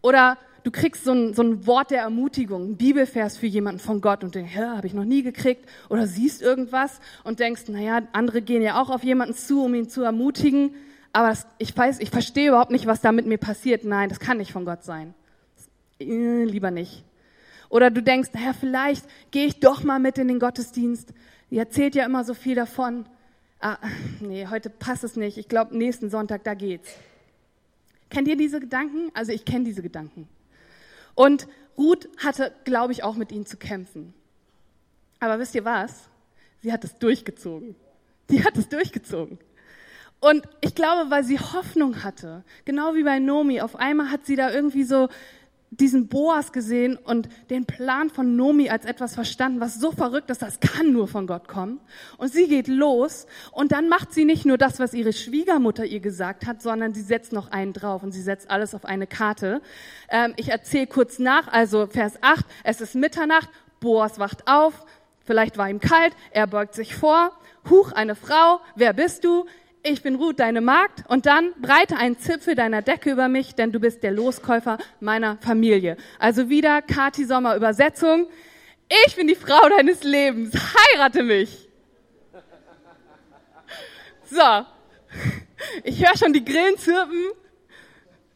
Oder 0.00 0.38
du 0.64 0.70
kriegst 0.70 1.04
so 1.04 1.12
ein, 1.12 1.34
so 1.34 1.42
ein 1.42 1.66
Wort 1.66 1.90
der 1.90 2.02
Ermutigung, 2.02 2.70
ein 2.70 2.76
Bibelvers 2.76 3.36
für 3.36 3.46
jemanden 3.46 3.80
von 3.80 4.00
Gott 4.00 4.22
und 4.24 4.34
denkst, 4.34 4.56
habe 4.56 4.86
ich 4.86 4.94
noch 4.94 5.04
nie 5.04 5.22
gekriegt. 5.22 5.68
Oder 5.88 6.06
siehst 6.06 6.40
irgendwas 6.40 7.00
und 7.24 7.40
denkst, 7.40 7.68
naja, 7.68 8.02
andere 8.12 8.42
gehen 8.42 8.62
ja 8.62 8.80
auch 8.80 8.90
auf 8.90 9.04
jemanden 9.04 9.34
zu, 9.34 9.64
um 9.64 9.74
ihn 9.74 9.88
zu 9.88 10.02
ermutigen. 10.02 10.74
Aber 11.12 11.28
das, 11.28 11.46
ich 11.58 11.76
weiß, 11.76 12.00
ich 12.00 12.10
verstehe 12.10 12.48
überhaupt 12.48 12.70
nicht, 12.70 12.86
was 12.86 13.00
da 13.00 13.12
mit 13.12 13.26
mir 13.26 13.38
passiert. 13.38 13.84
Nein, 13.84 14.08
das 14.08 14.20
kann 14.20 14.38
nicht 14.38 14.52
von 14.52 14.64
Gott 14.64 14.84
sein. 14.84 15.14
Äh, 16.00 16.44
lieber 16.44 16.70
nicht. 16.70 17.04
Oder 17.68 17.90
du 17.90 18.02
denkst, 18.02 18.30
naja, 18.32 18.52
vielleicht 18.52 19.04
gehe 19.30 19.46
ich 19.46 19.60
doch 19.60 19.82
mal 19.82 19.98
mit 19.98 20.18
in 20.18 20.28
den 20.28 20.38
Gottesdienst. 20.38 21.12
Die 21.50 21.58
erzählt 21.58 21.94
ja 21.94 22.04
immer 22.04 22.24
so 22.24 22.34
viel 22.34 22.54
davon 22.54 23.06
ah, 23.60 23.78
nee, 24.20 24.46
heute 24.46 24.70
passt 24.70 25.04
es 25.04 25.16
nicht. 25.16 25.38
Ich 25.38 25.48
glaube, 25.48 25.76
nächsten 25.76 26.10
Sonntag, 26.10 26.44
da 26.44 26.54
geht's. 26.54 26.90
Kennt 28.10 28.28
ihr 28.28 28.36
diese 28.36 28.60
Gedanken? 28.60 29.10
Also 29.14 29.32
ich 29.32 29.44
kenne 29.44 29.64
diese 29.64 29.82
Gedanken. 29.82 30.28
Und 31.14 31.48
Ruth 31.76 32.08
hatte, 32.18 32.52
glaube 32.64 32.92
ich, 32.92 33.02
auch 33.02 33.16
mit 33.16 33.32
ihnen 33.32 33.46
zu 33.46 33.56
kämpfen. 33.56 34.14
Aber 35.20 35.38
wisst 35.38 35.54
ihr 35.54 35.64
was? 35.64 36.08
Sie 36.60 36.72
hat 36.72 36.84
es 36.84 36.96
durchgezogen. 36.98 37.74
Sie 38.28 38.44
hat 38.44 38.56
es 38.56 38.68
durchgezogen. 38.68 39.38
Und 40.20 40.48
ich 40.60 40.74
glaube, 40.74 41.10
weil 41.10 41.22
sie 41.22 41.38
Hoffnung 41.38 42.02
hatte, 42.02 42.44
genau 42.64 42.94
wie 42.94 43.04
bei 43.04 43.20
Nomi, 43.20 43.60
auf 43.60 43.76
einmal 43.76 44.10
hat 44.10 44.26
sie 44.26 44.34
da 44.34 44.50
irgendwie 44.50 44.82
so 44.82 45.08
diesen 45.70 46.08
Boas 46.08 46.52
gesehen 46.52 46.96
und 46.96 47.28
den 47.50 47.66
Plan 47.66 48.10
von 48.10 48.36
Nomi 48.36 48.70
als 48.70 48.84
etwas 48.84 49.14
verstanden, 49.14 49.60
was 49.60 49.78
so 49.78 49.92
verrückt 49.92 50.30
ist, 50.30 50.42
das 50.42 50.60
kann 50.60 50.92
nur 50.92 51.08
von 51.08 51.26
Gott 51.26 51.46
kommen. 51.46 51.80
Und 52.16 52.32
sie 52.32 52.48
geht 52.48 52.68
los 52.68 53.26
und 53.52 53.72
dann 53.72 53.88
macht 53.88 54.12
sie 54.12 54.24
nicht 54.24 54.46
nur 54.46 54.58
das, 54.58 54.78
was 54.78 54.94
ihre 54.94 55.12
Schwiegermutter 55.12 55.84
ihr 55.84 56.00
gesagt 56.00 56.46
hat, 56.46 56.62
sondern 56.62 56.94
sie 56.94 57.02
setzt 57.02 57.32
noch 57.32 57.50
einen 57.50 57.72
drauf 57.72 58.02
und 58.02 58.12
sie 58.12 58.22
setzt 58.22 58.50
alles 58.50 58.74
auf 58.74 58.84
eine 58.84 59.06
Karte. 59.06 59.60
Ähm, 60.08 60.34
ich 60.36 60.48
erzähle 60.48 60.86
kurz 60.86 61.18
nach, 61.18 61.48
also 61.48 61.86
Vers 61.86 62.14
8, 62.22 62.44
es 62.64 62.80
ist 62.80 62.94
Mitternacht, 62.94 63.48
Boas 63.80 64.18
wacht 64.18 64.48
auf, 64.48 64.86
vielleicht 65.24 65.58
war 65.58 65.68
ihm 65.68 65.80
kalt, 65.80 66.14
er 66.30 66.46
beugt 66.46 66.74
sich 66.74 66.94
vor, 66.94 67.32
Huch, 67.68 67.92
eine 67.92 68.14
Frau, 68.14 68.60
wer 68.76 68.94
bist 68.94 69.24
du? 69.24 69.44
Ich 69.92 70.02
bin 70.02 70.16
Ruth, 70.16 70.38
deine 70.40 70.60
Magd, 70.60 71.04
und 71.08 71.26
dann 71.26 71.52
breite 71.60 71.96
einen 71.96 72.18
Zipfel 72.18 72.54
deiner 72.54 72.82
Decke 72.82 73.10
über 73.10 73.28
mich, 73.28 73.54
denn 73.54 73.72
du 73.72 73.80
bist 73.80 74.02
der 74.02 74.12
Loskäufer 74.12 74.78
meiner 75.00 75.38
Familie. 75.38 75.96
Also 76.18 76.48
wieder 76.48 76.82
Kati 76.82 77.24
Sommer 77.24 77.56
Übersetzung. 77.56 78.28
Ich 79.06 79.16
bin 79.16 79.26
die 79.26 79.34
Frau 79.34 79.68
deines 79.68 80.02
Lebens. 80.02 80.54
Heirate 80.54 81.22
mich. 81.22 81.68
So. 84.24 84.66
Ich 85.84 86.06
höre 86.06 86.16
schon 86.16 86.32
die 86.32 86.44
Grillen 86.44 86.76
zirpen. 86.78 87.30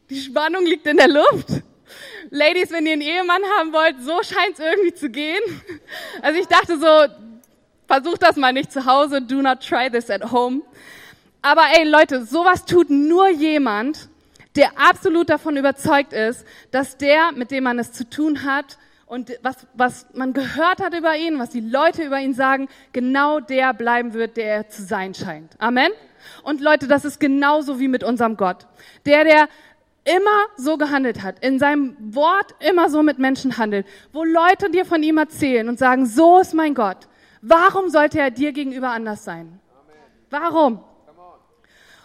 Die 0.09 0.19
Spannung 0.19 0.65
liegt 0.65 0.85
in 0.87 0.97
der 0.97 1.07
Luft. 1.07 1.47
Ladies, 2.29 2.71
wenn 2.71 2.85
ihr 2.85 2.93
einen 2.93 3.01
Ehemann 3.01 3.43
haben 3.57 3.73
wollt, 3.73 4.01
so 4.01 4.21
scheint 4.23 4.53
es 4.53 4.59
irgendwie 4.59 4.93
zu 4.93 5.09
gehen. 5.09 5.41
Also 6.21 6.39
ich 6.39 6.47
dachte 6.47 6.77
so, 6.77 7.13
versucht 7.87 8.23
das 8.23 8.35
mal 8.37 8.53
nicht 8.53 8.71
zu 8.71 8.85
Hause. 8.85 9.21
Do 9.21 9.41
not 9.41 9.61
try 9.61 9.89
this 9.89 10.09
at 10.09 10.31
home. 10.31 10.61
Aber 11.43 11.63
ey 11.75 11.83
Leute, 11.83 12.25
sowas 12.25 12.63
tut 12.63 12.89
nur 12.89 13.29
jemand, 13.29 14.07
der 14.55 14.71
absolut 14.79 15.29
davon 15.29 15.57
überzeugt 15.57 16.13
ist, 16.13 16.45
dass 16.71 16.97
der, 16.97 17.33
mit 17.33 17.51
dem 17.51 17.65
man 17.65 17.77
es 17.79 17.91
zu 17.91 18.09
tun 18.09 18.45
hat 18.45 18.77
und 19.05 19.29
was, 19.41 19.67
was 19.73 20.07
man 20.13 20.31
gehört 20.31 20.81
hat 20.81 20.97
über 20.97 21.17
ihn, 21.17 21.37
was 21.39 21.49
die 21.49 21.59
Leute 21.59 22.03
über 22.03 22.19
ihn 22.19 22.33
sagen, 22.33 22.69
genau 22.93 23.41
der 23.41 23.73
bleiben 23.73 24.13
wird, 24.13 24.37
der 24.37 24.55
er 24.55 24.69
zu 24.69 24.83
sein 24.83 25.13
scheint. 25.13 25.51
Amen. 25.59 25.91
Und 26.43 26.61
Leute, 26.61 26.87
das 26.87 27.03
ist 27.03 27.19
genauso 27.19 27.77
wie 27.77 27.89
mit 27.89 28.05
unserem 28.05 28.37
Gott. 28.37 28.65
Der, 29.05 29.25
der 29.25 29.49
immer 30.05 30.45
so 30.55 30.77
gehandelt 30.77 31.23
hat, 31.23 31.43
in 31.43 31.59
seinem 31.59 31.97
Wort 31.99 32.55
immer 32.59 32.89
so 32.89 33.03
mit 33.03 33.19
Menschen 33.19 33.57
handelt, 33.57 33.85
wo 34.13 34.23
Leute 34.23 34.69
dir 34.71 34.85
von 34.85 35.03
ihm 35.03 35.17
erzählen 35.17 35.67
und 35.67 35.77
sagen, 35.77 36.05
so 36.05 36.39
ist 36.39 36.53
mein 36.53 36.73
Gott, 36.73 37.09
warum 37.41 37.89
sollte 37.89 38.19
er 38.19 38.31
dir 38.31 38.53
gegenüber 38.53 38.91
anders 38.91 39.25
sein? 39.25 39.59
Warum? 40.29 40.79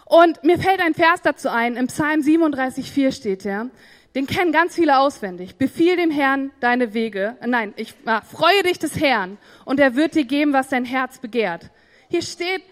Und 0.09 0.43
mir 0.43 0.57
fällt 0.57 0.81
ein 0.81 0.95
Vers 0.95 1.21
dazu 1.21 1.49
ein, 1.49 1.75
im 1.75 1.85
Psalm 1.85 2.21
37,4 2.21 3.11
steht 3.11 3.45
er, 3.45 3.69
den 4.15 4.25
kennen 4.25 4.51
ganz 4.51 4.73
viele 4.73 4.97
auswendig. 4.97 5.57
Befiehl 5.57 5.97
dem 5.97 6.09
Herrn 6.09 6.49
deine 6.61 6.95
Wege. 6.95 7.37
Nein, 7.45 7.75
ich 7.75 7.93
ah, 8.05 8.21
freue 8.21 8.63
dich 8.63 8.79
des 8.79 8.99
Herrn 8.99 9.37
und 9.65 9.79
er 9.79 9.95
wird 9.95 10.15
dir 10.15 10.23
geben, 10.25 10.51
was 10.51 10.69
dein 10.69 10.83
Herz 10.83 11.19
begehrt. 11.19 11.69
Hier 12.07 12.23
steht, 12.23 12.63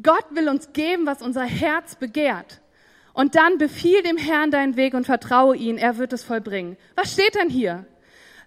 Gott 0.00 0.24
will 0.30 0.48
uns 0.48 0.72
geben, 0.72 1.04
was 1.04 1.20
unser 1.20 1.42
Herz 1.42 1.96
begehrt. 1.96 2.60
Und 3.12 3.34
dann 3.34 3.58
befiehl 3.58 4.00
dem 4.02 4.16
Herrn 4.16 4.52
deinen 4.52 4.76
Weg 4.76 4.94
und 4.94 5.04
vertraue 5.04 5.56
ihn, 5.56 5.78
er 5.78 5.98
wird 5.98 6.12
es 6.12 6.22
vollbringen. 6.22 6.76
Was 6.94 7.12
steht 7.12 7.34
denn 7.34 7.50
hier? 7.50 7.86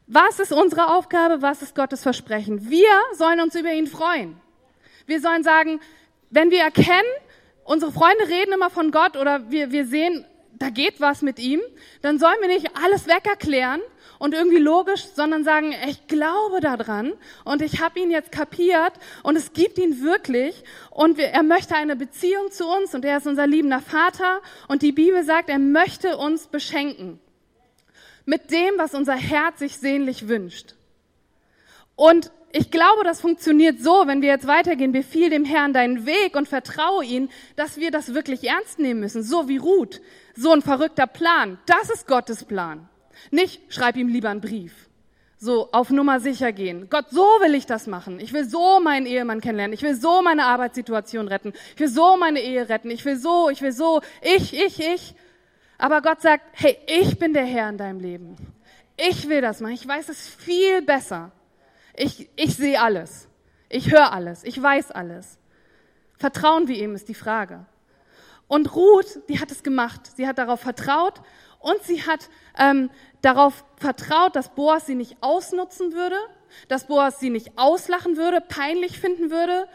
Was 0.08 0.40
ist 0.40 0.54
unsere 0.54 0.96
Aufgabe? 0.96 1.42
Was 1.42 1.62
ist 1.62 1.76
Gottes 1.76 2.02
Versprechen? 2.02 2.70
Wir 2.70 2.88
sollen 3.14 3.42
uns 3.42 3.56
über 3.56 3.74
ihn 3.74 3.88
freuen. 3.88 4.40
Wir 5.06 5.20
sollen 5.20 5.44
sagen, 5.44 5.82
wenn 6.30 6.50
wir 6.50 6.62
erkennen, 6.62 7.12
unsere 7.64 7.92
Freunde 7.92 8.28
reden 8.28 8.54
immer 8.54 8.70
von 8.70 8.92
Gott 8.92 9.18
oder 9.18 9.50
wir, 9.52 9.72
wir 9.72 9.86
sehen, 9.86 10.26
da 10.54 10.70
geht 10.70 11.02
was 11.02 11.22
mit 11.22 11.40
ihm, 11.40 11.62
dann 12.02 12.20
sollen 12.20 12.38
wir 12.42 12.48
nicht 12.48 12.70
alles 12.84 13.08
wegerklären 13.08 13.82
und 14.20 14.34
irgendwie 14.36 14.60
logisch, 14.60 15.06
sondern 15.16 15.44
sagen, 15.44 15.74
ich 15.90 16.08
glaube 16.08 16.60
daran 16.60 17.14
und 17.44 17.62
ich 17.62 17.82
habe 17.82 18.00
ihn 18.00 18.12
jetzt 18.12 18.32
kapiert 18.32 18.94
und 19.24 19.36
es 19.36 19.54
gibt 19.54 19.80
ihn 19.80 20.02
wirklich 20.04 20.64
und 20.92 21.18
wir, 21.18 21.30
er 21.30 21.44
möchte 21.44 21.76
eine 21.76 21.96
Beziehung 21.96 22.52
zu 22.52 22.68
uns 22.68 22.94
und 22.94 23.04
er 23.04 23.18
ist 23.18 23.28
unser 23.28 23.48
liebender 23.48 23.82
Vater 23.82 24.42
und 24.68 24.84
die 24.84 24.92
Bibel 24.92 25.24
sagt, 25.24 25.50
er 25.50 25.60
möchte 25.60 26.18
uns 26.18 26.48
beschenken 26.48 27.20
mit 28.26 28.52
dem, 28.52 28.78
was 28.78 28.94
unser 28.94 29.16
Herz 29.16 29.60
sich 29.60 29.78
sehnlich 29.78 30.28
wünscht. 30.28 30.76
Und 31.96 32.32
ich 32.54 32.72
glaube, 32.72 33.04
das 33.04 33.22
funktioniert 33.22 33.80
so, 33.80 34.04
wenn 34.08 34.22
wir 34.22 34.30
jetzt 34.30 34.48
weitergehen, 34.48 34.92
befiehl 34.92 35.30
dem 35.30 35.46
Herrn 35.46 35.74
deinen 35.74 36.06
Weg 36.06 36.36
und 36.36 36.48
vertraue 36.48 37.04
ihn, 37.06 37.30
dass 37.56 37.78
wir 37.78 37.92
das 37.92 38.14
wirklich 38.14 38.48
ernst 38.48 38.80
nehmen 38.80 39.00
müssen, 39.00 39.24
so 39.24 39.48
wie 39.48 39.58
Ruth. 39.58 40.02
So 40.36 40.52
ein 40.52 40.62
verrückter 40.62 41.08
Plan. 41.08 41.60
Das 41.66 41.90
ist 41.90 42.08
Gottes 42.08 42.44
Plan. 42.44 42.90
Nicht, 43.30 43.62
schreib 43.74 43.96
ihm 43.96 44.08
lieber 44.08 44.30
einen 44.30 44.42
Brief. 44.42 44.74
So, 45.38 45.70
auf 45.72 45.90
Nummer 45.90 46.20
sicher 46.20 46.52
gehen. 46.52 46.88
Gott, 46.90 47.06
so 47.10 47.22
will 47.22 47.56
ich 47.56 47.66
das 47.66 47.88
machen. 47.88 48.20
Ich 48.20 48.32
will 48.32 48.48
so 48.48 48.80
meinen 48.80 49.08
Ehemann 49.08 49.42
kennenlernen. 49.42 49.74
Ich 49.74 49.82
will 49.82 49.96
so 49.96 50.22
meine 50.22 50.46
Arbeitssituation 50.46 51.28
retten. 51.28 51.54
Ich 51.74 51.80
will 51.80 51.88
so 51.88 52.16
meine 52.16 52.42
Ehe 52.42 52.70
retten. 52.70 52.92
Ich 52.92 53.04
will 53.06 53.18
so, 53.18 53.50
ich 53.50 53.62
will 53.62 53.72
so. 53.72 54.02
Ich, 54.22 54.54
ich, 54.54 54.80
ich. 54.80 55.16
Aber 55.80 56.02
Gott 56.04 56.22
sagt, 56.22 56.44
hey, 56.54 56.78
ich 56.86 57.18
bin 57.18 57.34
der 57.34 57.46
Herr 57.46 57.70
in 57.70 57.78
deinem 57.78 58.00
Leben. 58.00 58.36
Ich 58.98 59.30
will 59.30 59.42
das 59.42 59.62
machen. 59.62 59.74
Ich 59.74 59.88
weiß 59.88 60.10
es 60.10 60.28
viel 60.28 60.84
besser. 60.84 61.32
Ich, 61.96 62.30
ich 62.36 62.56
sehe 62.56 62.82
alles. 62.82 63.28
Ich 63.70 63.92
höre 63.92 64.12
alles. 64.12 64.44
Ich 64.44 64.62
weiß 64.62 64.92
alles. 64.92 65.38
Vertrauen 66.18 66.68
wir 66.68 66.78
ihm 66.78 66.94
ist 66.96 67.10
die 67.10 67.16
Frage. 67.16 67.66
Und 68.48 68.76
Ruth, 68.76 69.22
die 69.30 69.40
hat 69.40 69.50
es 69.50 69.64
gemacht. 69.64 70.02
Sie 70.16 70.28
hat 70.28 70.38
darauf 70.38 70.60
vertraut 70.60 71.22
und 71.60 71.82
sie 71.84 72.04
hat 72.04 72.30
ähm, 72.58 72.90
darauf 73.22 73.64
vertraut, 73.78 74.36
dass 74.36 74.50
Boas 74.50 74.86
sie 74.86 74.96
nicht 74.96 75.18
ausnutzen 75.22 75.94
würde, 75.94 76.18
dass 76.68 76.88
Boas 76.88 77.20
sie 77.20 77.30
nicht 77.30 77.58
auslachen 77.58 78.18
würde, 78.18 78.42
peinlich 78.42 79.00
finden 79.00 79.32
würde. 79.32 79.68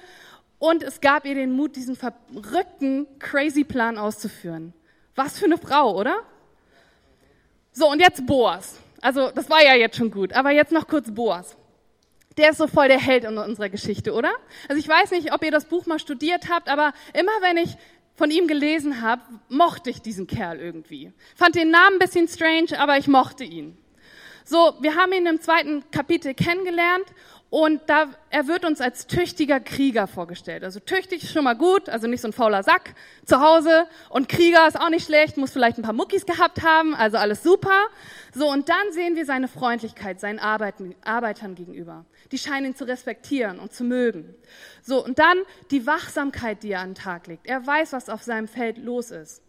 Und 0.59 0.83
es 0.83 1.01
gab 1.01 1.27
ihr 1.27 1.35
den 1.35 1.53
Mut, 1.53 1.77
diesen 1.77 1.97
verrückten, 1.97 3.07
crazy 3.19 3.65
Plan 3.65 3.99
auszuführen. 3.99 4.73
Was 5.15 5.39
für 5.39 5.47
eine 5.47 5.59
Frau, 5.59 5.97
oder? 5.97 6.23
So, 7.73 7.91
und 7.91 8.01
jetzt 8.01 8.27
Boas. 8.27 8.79
Also, 9.01 9.31
das 9.31 9.49
war 9.51 9.63
ja 9.63 9.75
jetzt 9.75 9.97
schon 9.97 10.11
gut, 10.11 10.33
aber 10.33 10.51
jetzt 10.51 10.73
noch 10.73 10.87
kurz 10.87 11.11
Boas. 11.11 11.57
Der 12.37 12.51
ist 12.51 12.59
so 12.59 12.67
voll 12.67 12.89
der 12.89 13.01
Held 13.01 13.25
in 13.25 13.39
unserer 13.39 13.71
Geschichte, 13.71 14.13
oder? 14.13 14.33
Also 14.69 14.79
ich 14.79 14.89
weiß 14.89 15.11
nicht, 15.13 15.33
ob 15.33 15.43
ihr 15.43 15.51
das 15.51 15.65
Buch 15.65 15.87
mal 15.87 15.99
studiert 15.99 16.51
habt, 16.51 16.69
aber 16.69 16.93
immer 17.15 17.33
wenn 17.41 17.57
ich 17.57 17.77
von 18.15 18.31
ihm 18.31 18.47
gelesen 18.47 19.01
habe, 19.03 19.23
mochte 19.49 19.91
ich 19.91 20.01
diesen 20.03 20.27
Kerl 20.27 20.59
irgendwie. 20.59 21.13
Fand 21.35 21.55
den 21.55 21.71
Namen 21.71 21.97
ein 21.97 21.99
bisschen 21.99 22.29
strange, 22.29 22.79
aber 22.79 22.99
ich 22.99 23.09
mochte 23.09 23.45
ihn. 23.45 23.77
So, 24.45 24.75
wir 24.81 24.95
haben 24.95 25.13
ihn 25.13 25.27
im 25.27 25.41
zweiten 25.41 25.83
Kapitel 25.91 26.33
kennengelernt 26.33 27.07
und 27.57 27.81
da, 27.87 28.11
er 28.29 28.49
wird 28.49 28.67
uns 28.67 28.83
als 28.83 29.07
tüchtiger 29.07 29.61
Krieger 29.61 30.07
vorgestellt. 30.07 30.63
Also 30.63 30.79
tüchtig 30.79 31.23
ist 31.23 31.33
schon 31.33 31.45
mal 31.45 31.57
gut, 31.57 31.89
also 31.89 32.07
nicht 32.07 32.21
so 32.21 32.29
ein 32.29 32.35
fauler 32.35 32.63
Sack 32.63 32.95
zu 33.25 33.41
Hause. 33.41 33.87
Und 34.11 34.29
Krieger 34.29 34.69
ist 34.69 34.79
auch 34.79 34.91
nicht 34.91 35.07
schlecht, 35.07 35.39
muss 35.39 35.53
vielleicht 35.53 35.79
ein 35.79 35.83
paar 35.83 35.95
Muckis 35.95 36.27
gehabt 36.27 36.63
haben, 36.63 36.95
also 36.95 37.17
alles 37.17 37.43
super. 37.43 37.87
So, 38.35 38.53
und 38.53 38.69
dann 38.69 38.93
sehen 38.93 39.17
wir 39.17 39.25
seine 39.25 39.49
Freundlichkeit 39.49 40.21
seinen 40.21 40.39
Arbeiten, 40.39 40.95
Arbeitern 41.03 41.55
gegenüber. 41.55 42.05
Die 42.31 42.37
scheinen 42.37 42.67
ihn 42.67 42.77
zu 42.77 42.87
respektieren 42.87 43.59
und 43.59 43.73
zu 43.73 43.85
mögen. 43.85 44.35
So, 44.83 45.03
und 45.03 45.19
dann 45.19 45.39
die 45.71 45.87
Wachsamkeit, 45.87 46.63
die 46.63 46.73
er 46.73 46.81
an 46.81 46.91
den 46.91 46.95
Tag 46.97 47.27
legt. 47.27 47.47
Er 47.47 47.67
weiß, 47.67 47.95
was 47.95 48.11
auf 48.11 48.23
seinem 48.23 48.49
Feld 48.49 48.77
los 48.77 49.11
ist. 49.11 49.43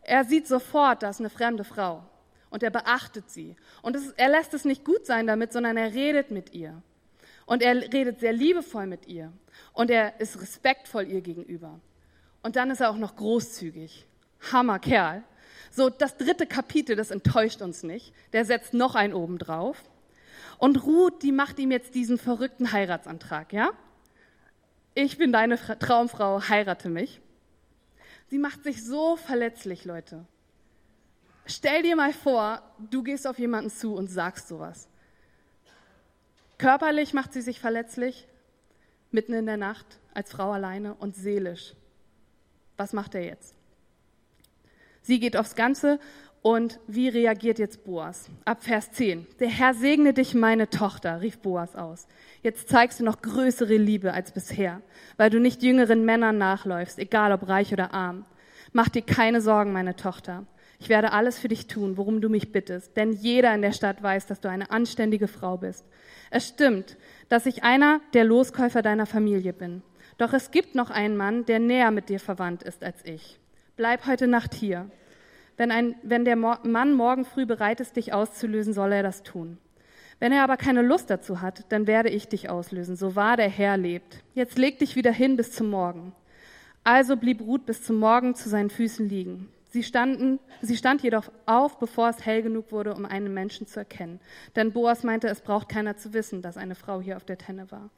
Er 0.00 0.24
sieht 0.24 0.48
sofort, 0.48 1.04
da 1.04 1.10
ist 1.10 1.20
eine 1.20 1.30
fremde 1.30 1.62
Frau. 1.62 2.02
Und 2.50 2.64
er 2.64 2.70
beachtet 2.70 3.30
sie. 3.30 3.54
Und 3.82 3.94
es, 3.94 4.10
er 4.16 4.30
lässt 4.30 4.52
es 4.52 4.64
nicht 4.64 4.84
gut 4.84 5.06
sein 5.06 5.28
damit, 5.28 5.52
sondern 5.52 5.76
er 5.76 5.94
redet 5.94 6.32
mit 6.32 6.54
ihr. 6.54 6.82
Und 7.46 7.62
er 7.62 7.74
redet 7.92 8.20
sehr 8.20 8.32
liebevoll 8.32 8.86
mit 8.86 9.06
ihr. 9.06 9.32
Und 9.72 9.90
er 9.90 10.20
ist 10.20 10.40
respektvoll 10.40 11.06
ihr 11.06 11.20
gegenüber. 11.20 11.80
Und 12.42 12.56
dann 12.56 12.70
ist 12.70 12.80
er 12.80 12.90
auch 12.90 12.96
noch 12.96 13.16
großzügig. 13.16 14.06
Hammer 14.52 14.78
Kerl. 14.78 15.22
So, 15.70 15.88
das 15.88 16.16
dritte 16.16 16.46
Kapitel, 16.46 16.96
das 16.96 17.10
enttäuscht 17.10 17.62
uns 17.62 17.82
nicht. 17.82 18.12
Der 18.32 18.44
setzt 18.44 18.74
noch 18.74 18.94
einen 18.94 19.14
oben 19.14 19.38
drauf. 19.38 19.82
Und 20.58 20.84
Ruth, 20.84 21.22
die 21.22 21.32
macht 21.32 21.58
ihm 21.58 21.70
jetzt 21.70 21.94
diesen 21.94 22.18
verrückten 22.18 22.72
Heiratsantrag, 22.72 23.52
ja? 23.52 23.70
Ich 24.94 25.16
bin 25.16 25.32
deine 25.32 25.56
Traumfrau, 25.56 26.48
heirate 26.48 26.88
mich. 26.88 27.20
Sie 28.28 28.38
macht 28.38 28.62
sich 28.62 28.84
so 28.84 29.16
verletzlich, 29.16 29.84
Leute. 29.84 30.26
Stell 31.46 31.82
dir 31.82 31.96
mal 31.96 32.12
vor, 32.12 32.62
du 32.78 33.02
gehst 33.02 33.26
auf 33.26 33.38
jemanden 33.38 33.70
zu 33.70 33.94
und 33.94 34.08
sagst 34.08 34.48
sowas. 34.48 34.88
Körperlich 36.62 37.12
macht 37.12 37.32
sie 37.32 37.40
sich 37.40 37.58
verletzlich, 37.58 38.24
mitten 39.10 39.32
in 39.32 39.46
der 39.46 39.56
Nacht, 39.56 39.98
als 40.14 40.30
Frau 40.30 40.52
alleine 40.52 40.94
und 40.94 41.16
seelisch. 41.16 41.74
Was 42.76 42.92
macht 42.92 43.16
er 43.16 43.24
jetzt? 43.24 43.56
Sie 45.00 45.18
geht 45.18 45.36
aufs 45.36 45.56
Ganze 45.56 45.98
und 46.40 46.78
wie 46.86 47.08
reagiert 47.08 47.58
jetzt 47.58 47.82
Boas? 47.82 48.30
Ab 48.44 48.62
Vers 48.62 48.92
10. 48.92 49.26
Der 49.40 49.48
Herr 49.48 49.74
segne 49.74 50.12
dich, 50.12 50.34
meine 50.34 50.70
Tochter, 50.70 51.20
rief 51.20 51.40
Boas 51.40 51.74
aus. 51.74 52.06
Jetzt 52.44 52.68
zeigst 52.68 53.00
du 53.00 53.04
noch 53.04 53.22
größere 53.22 53.76
Liebe 53.76 54.12
als 54.12 54.30
bisher, 54.30 54.82
weil 55.16 55.30
du 55.30 55.40
nicht 55.40 55.64
jüngeren 55.64 56.04
Männern 56.04 56.38
nachläufst, 56.38 57.00
egal 57.00 57.32
ob 57.32 57.48
reich 57.48 57.72
oder 57.72 57.92
arm. 57.92 58.24
Mach 58.70 58.88
dir 58.88 59.02
keine 59.02 59.40
Sorgen, 59.40 59.72
meine 59.72 59.96
Tochter. 59.96 60.46
Ich 60.82 60.88
werde 60.88 61.12
alles 61.12 61.38
für 61.38 61.46
dich 61.46 61.68
tun, 61.68 61.96
worum 61.96 62.20
du 62.20 62.28
mich 62.28 62.50
bittest, 62.50 62.96
denn 62.96 63.12
jeder 63.12 63.54
in 63.54 63.62
der 63.62 63.70
Stadt 63.70 64.02
weiß, 64.02 64.26
dass 64.26 64.40
du 64.40 64.50
eine 64.50 64.72
anständige 64.72 65.28
Frau 65.28 65.56
bist. 65.56 65.86
Es 66.32 66.48
stimmt, 66.48 66.96
dass 67.28 67.46
ich 67.46 67.62
einer 67.62 68.00
der 68.14 68.24
Loskäufer 68.24 68.82
deiner 68.82 69.06
Familie 69.06 69.52
bin. 69.52 69.82
Doch 70.18 70.32
es 70.32 70.50
gibt 70.50 70.74
noch 70.74 70.90
einen 70.90 71.16
Mann, 71.16 71.46
der 71.46 71.60
näher 71.60 71.92
mit 71.92 72.08
dir 72.08 72.18
verwandt 72.18 72.64
ist 72.64 72.82
als 72.82 72.96
ich. 73.04 73.38
Bleib 73.76 74.08
heute 74.08 74.26
Nacht 74.26 74.54
hier. 74.54 74.90
Wenn, 75.56 75.70
ein, 75.70 75.94
wenn 76.02 76.24
der 76.24 76.34
Mann 76.34 76.94
morgen 76.94 77.26
früh 77.26 77.46
bereit 77.46 77.78
ist, 77.78 77.94
dich 77.94 78.12
auszulösen, 78.12 78.72
soll 78.72 78.90
er 78.90 79.04
das 79.04 79.22
tun. 79.22 79.58
Wenn 80.18 80.32
er 80.32 80.42
aber 80.42 80.56
keine 80.56 80.82
Lust 80.82 81.10
dazu 81.10 81.40
hat, 81.40 81.64
dann 81.68 81.86
werde 81.86 82.08
ich 82.08 82.26
dich 82.26 82.50
auslösen, 82.50 82.96
so 82.96 83.14
wahr 83.14 83.36
der 83.36 83.48
Herr 83.48 83.76
lebt. 83.76 84.24
Jetzt 84.34 84.58
leg 84.58 84.80
dich 84.80 84.96
wieder 84.96 85.12
hin 85.12 85.36
bis 85.36 85.52
zum 85.52 85.70
Morgen. 85.70 86.12
Also 86.82 87.16
blieb 87.16 87.40
Ruth 87.40 87.66
bis 87.66 87.84
zum 87.84 88.00
Morgen 88.00 88.34
zu 88.34 88.48
seinen 88.48 88.68
Füßen 88.68 89.08
liegen. 89.08 89.51
Sie, 89.72 89.82
standen, 89.82 90.38
sie 90.60 90.76
stand 90.76 91.02
jedoch 91.02 91.32
auf, 91.46 91.78
bevor 91.78 92.10
es 92.10 92.26
hell 92.26 92.42
genug 92.42 92.72
wurde, 92.72 92.92
um 92.92 93.06
einen 93.06 93.32
Menschen 93.32 93.66
zu 93.66 93.80
erkennen. 93.80 94.20
Denn 94.54 94.70
Boas 94.70 95.02
meinte, 95.02 95.28
es 95.28 95.40
braucht 95.40 95.70
keiner 95.70 95.96
zu 95.96 96.12
wissen, 96.12 96.42
dass 96.42 96.58
eine 96.58 96.74
Frau 96.74 97.00
hier 97.00 97.16
auf 97.16 97.24
der 97.24 97.38
Tenne 97.38 97.70
war. 97.70 97.88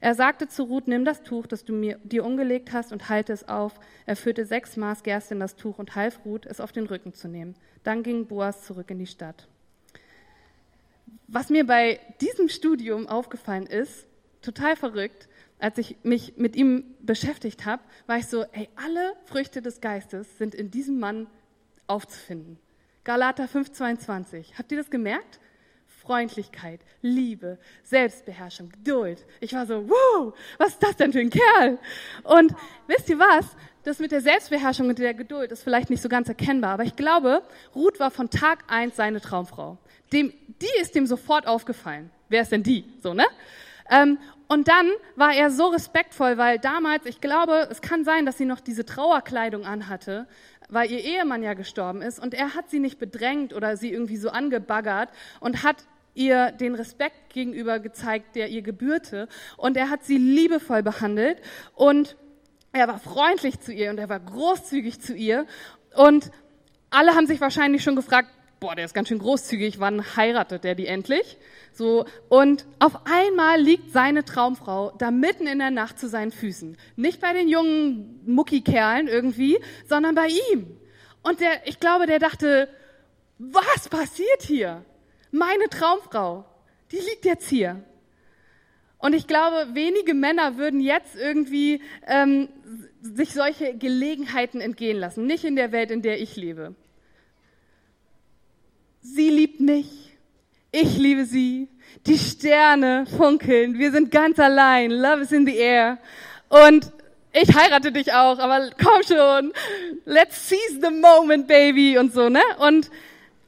Er 0.00 0.14
sagte 0.14 0.48
zu 0.48 0.62
Ruth, 0.62 0.88
nimm 0.88 1.04
das 1.04 1.22
Tuch, 1.22 1.46
das 1.46 1.66
du 1.66 1.74
mir, 1.74 1.98
dir 2.02 2.24
umgelegt 2.24 2.72
hast, 2.72 2.92
und 2.92 3.10
halte 3.10 3.34
es 3.34 3.46
auf. 3.46 3.78
Er 4.06 4.16
führte 4.16 4.46
sechs 4.46 4.78
Maß 4.78 5.02
Gerste 5.02 5.34
in 5.34 5.40
das 5.40 5.54
Tuch 5.54 5.78
und 5.78 5.96
half 5.96 6.24
Ruth, 6.24 6.46
es 6.46 6.62
auf 6.62 6.72
den 6.72 6.86
Rücken 6.86 7.12
zu 7.12 7.28
nehmen. 7.28 7.56
Dann 7.84 8.02
ging 8.02 8.26
Boas 8.26 8.64
zurück 8.64 8.90
in 8.90 8.98
die 8.98 9.06
Stadt. 9.06 9.48
Was 11.26 11.50
mir 11.50 11.66
bei 11.66 12.00
diesem 12.22 12.48
Studium 12.48 13.06
aufgefallen 13.06 13.66
ist, 13.66 14.06
total 14.42 14.76
verrückt, 14.76 15.28
als 15.58 15.78
ich 15.78 15.96
mich 16.02 16.36
mit 16.36 16.56
ihm 16.56 16.84
beschäftigt 17.00 17.66
habe, 17.66 17.82
war 18.06 18.18
ich 18.18 18.26
so, 18.26 18.44
ey, 18.52 18.68
alle 18.76 19.14
Früchte 19.24 19.60
des 19.60 19.80
Geistes 19.80 20.38
sind 20.38 20.54
in 20.54 20.70
diesem 20.70 21.00
Mann 21.00 21.26
aufzufinden. 21.86 22.58
Galater 23.04 23.46
5,22. 23.46 24.58
Habt 24.58 24.70
ihr 24.70 24.78
das 24.78 24.90
gemerkt? 24.90 25.40
Freundlichkeit, 26.08 26.80
Liebe, 27.02 27.58
Selbstbeherrschung, 27.82 28.70
Geduld. 28.70 29.26
Ich 29.40 29.52
war 29.52 29.66
so, 29.66 29.88
wow, 29.88 30.34
was 30.56 30.70
ist 30.70 30.82
das 30.82 30.96
denn 30.96 31.12
für 31.12 31.20
ein 31.20 31.30
Kerl? 31.30 31.78
Und 32.22 32.54
wisst 32.86 33.10
ihr 33.10 33.18
was? 33.18 33.46
Das 33.82 33.98
mit 33.98 34.12
der 34.12 34.20
Selbstbeherrschung 34.20 34.88
und 34.88 34.98
der 34.98 35.14
Geduld 35.14 35.52
ist 35.52 35.62
vielleicht 35.62 35.90
nicht 35.90 36.02
so 36.02 36.08
ganz 36.08 36.28
erkennbar, 36.28 36.72
aber 36.72 36.84
ich 36.84 36.96
glaube, 36.96 37.42
Ruth 37.74 38.00
war 38.00 38.10
von 38.10 38.30
Tag 38.30 38.64
eins 38.68 38.96
seine 38.96 39.20
Traumfrau. 39.20 39.78
Dem, 40.12 40.32
die 40.60 40.80
ist 40.80 40.94
dem 40.94 41.06
sofort 41.06 41.46
aufgefallen. 41.46 42.10
Wer 42.28 42.42
ist 42.42 42.52
denn 42.52 42.62
die? 42.62 42.84
So, 43.02 43.12
ne? 43.12 43.26
Ähm, 43.90 44.18
und 44.48 44.68
dann 44.68 44.90
war 45.16 45.34
er 45.34 45.50
so 45.50 45.66
respektvoll, 45.66 46.38
weil 46.38 46.58
damals, 46.58 47.04
ich 47.04 47.20
glaube, 47.20 47.68
es 47.70 47.82
kann 47.82 48.04
sein, 48.04 48.24
dass 48.24 48.38
sie 48.38 48.46
noch 48.46 48.60
diese 48.60 48.86
Trauerkleidung 48.86 49.66
anhatte, 49.66 50.26
weil 50.70 50.90
ihr 50.90 51.04
Ehemann 51.04 51.42
ja 51.42 51.54
gestorben 51.54 52.00
ist. 52.02 52.18
Und 52.18 52.34
er 52.34 52.54
hat 52.54 52.70
sie 52.70 52.78
nicht 52.78 52.98
bedrängt 52.98 53.52
oder 53.52 53.76
sie 53.76 53.92
irgendwie 53.92 54.16
so 54.16 54.30
angebaggert 54.30 55.10
und 55.40 55.62
hat 55.62 55.86
ihr 56.14 56.50
den 56.52 56.74
Respekt 56.74 57.32
gegenüber 57.32 57.78
gezeigt, 57.78 58.36
der 58.36 58.48
ihr 58.48 58.62
gebührte. 58.62 59.28
Und 59.56 59.76
er 59.76 59.90
hat 59.90 60.04
sie 60.04 60.18
liebevoll 60.18 60.82
behandelt 60.82 61.40
und 61.74 62.16
er 62.72 62.88
war 62.88 62.98
freundlich 62.98 63.60
zu 63.60 63.72
ihr 63.72 63.90
und 63.90 63.98
er 63.98 64.08
war 64.08 64.20
großzügig 64.20 65.00
zu 65.00 65.14
ihr. 65.14 65.46
Und 65.94 66.30
alle 66.90 67.14
haben 67.14 67.26
sich 67.26 67.40
wahrscheinlich 67.40 67.82
schon 67.82 67.96
gefragt, 67.96 68.30
boah, 68.60 68.74
der 68.74 68.84
ist 68.84 68.94
ganz 68.94 69.08
schön 69.08 69.18
großzügig, 69.18 69.80
wann 69.80 70.16
heiratet 70.16 70.64
der 70.64 70.74
die 70.74 70.86
endlich? 70.86 71.36
So, 71.72 72.06
und 72.28 72.66
auf 72.78 73.06
einmal 73.06 73.60
liegt 73.60 73.92
seine 73.92 74.24
Traumfrau 74.24 74.92
da 74.98 75.10
mitten 75.10 75.46
in 75.46 75.58
der 75.58 75.70
Nacht 75.70 75.98
zu 75.98 76.08
seinen 76.08 76.32
Füßen. 76.32 76.76
Nicht 76.96 77.20
bei 77.20 77.32
den 77.32 77.48
jungen 77.48 78.20
Muckikerlen 78.26 79.06
irgendwie, 79.08 79.58
sondern 79.88 80.14
bei 80.14 80.28
ihm. 80.52 80.76
Und 81.22 81.40
der, 81.40 81.66
ich 81.66 81.78
glaube, 81.78 82.06
der 82.06 82.18
dachte, 82.18 82.68
was 83.38 83.88
passiert 83.88 84.42
hier? 84.42 84.84
Meine 85.30 85.68
Traumfrau, 85.68 86.44
die 86.90 86.96
liegt 86.96 87.24
jetzt 87.24 87.48
hier. 87.48 87.82
Und 88.98 89.14
ich 89.14 89.28
glaube, 89.28 89.68
wenige 89.74 90.14
Männer 90.14 90.56
würden 90.56 90.80
jetzt 90.80 91.14
irgendwie 91.14 91.80
ähm, 92.08 92.48
sich 93.00 93.32
solche 93.32 93.76
Gelegenheiten 93.76 94.60
entgehen 94.60 94.98
lassen. 94.98 95.26
Nicht 95.26 95.44
in 95.44 95.54
der 95.54 95.70
Welt, 95.70 95.92
in 95.92 96.02
der 96.02 96.20
ich 96.20 96.34
lebe. 96.34 96.74
Sie 99.14 99.30
liebt 99.30 99.60
mich. 99.60 99.86
Ich 100.70 100.96
liebe 100.98 101.24
sie. 101.24 101.68
Die 102.06 102.18
Sterne 102.18 103.06
funkeln. 103.16 103.78
Wir 103.78 103.90
sind 103.90 104.10
ganz 104.10 104.38
allein. 104.38 104.90
Love 104.90 105.22
is 105.22 105.32
in 105.32 105.46
the 105.46 105.56
air. 105.56 105.98
Und 106.48 106.92
ich 107.32 107.54
heirate 107.54 107.92
dich 107.92 108.12
auch, 108.12 108.38
aber 108.38 108.70
komm 108.82 109.02
schon. 109.02 109.52
Let's 110.04 110.48
seize 110.48 110.80
the 110.80 110.90
moment, 110.90 111.46
baby. 111.48 111.98
Und 111.98 112.12
so, 112.12 112.28
ne? 112.28 112.42
Und, 112.58 112.90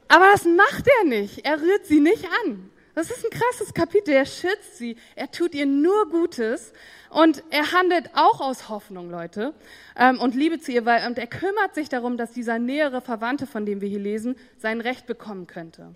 aber 0.09 0.27
das 0.33 0.45
macht 0.45 0.87
er 0.99 1.05
nicht. 1.05 1.45
Er 1.45 1.61
rührt 1.61 1.87
sie 1.87 2.01
nicht 2.01 2.25
an. 2.45 2.71
Das 2.95 3.11
ist 3.11 3.25
ein 3.25 3.31
krasses 3.31 3.75
Kapitel. 3.75 4.13
Er 4.13 4.27
schützt 4.27 4.79
sie. 4.79 4.97
Er 5.15 5.31
tut 5.31 5.55
ihr 5.55 5.67
nur 5.67 6.09
Gutes. 6.11 6.73
Und 7.11 7.43
er 7.51 7.73
handelt 7.73 8.11
auch 8.15 8.41
aus 8.41 8.69
Hoffnung, 8.69 9.11
Leute, 9.11 9.53
ähm, 9.97 10.21
und 10.21 10.37
Liebe 10.37 10.61
zu 10.61 10.71
ihr, 10.71 10.87
weil, 10.87 11.07
und 11.09 11.19
er 11.19 11.27
kümmert 11.27 11.75
sich 11.75 11.89
darum, 11.89 12.17
dass 12.17 12.33
dieser 12.33 12.61
nähere 12.61 13.01
Verwandte, 13.01 13.47
von 13.47 13.67
dem 13.67 13.81
wir 13.81 13.89
hier 13.89 13.99
lesen, 13.99 14.37
sein 14.59 14.81
Recht 14.81 15.07
bekommen 15.07 15.49
könnte. 15.49 15.93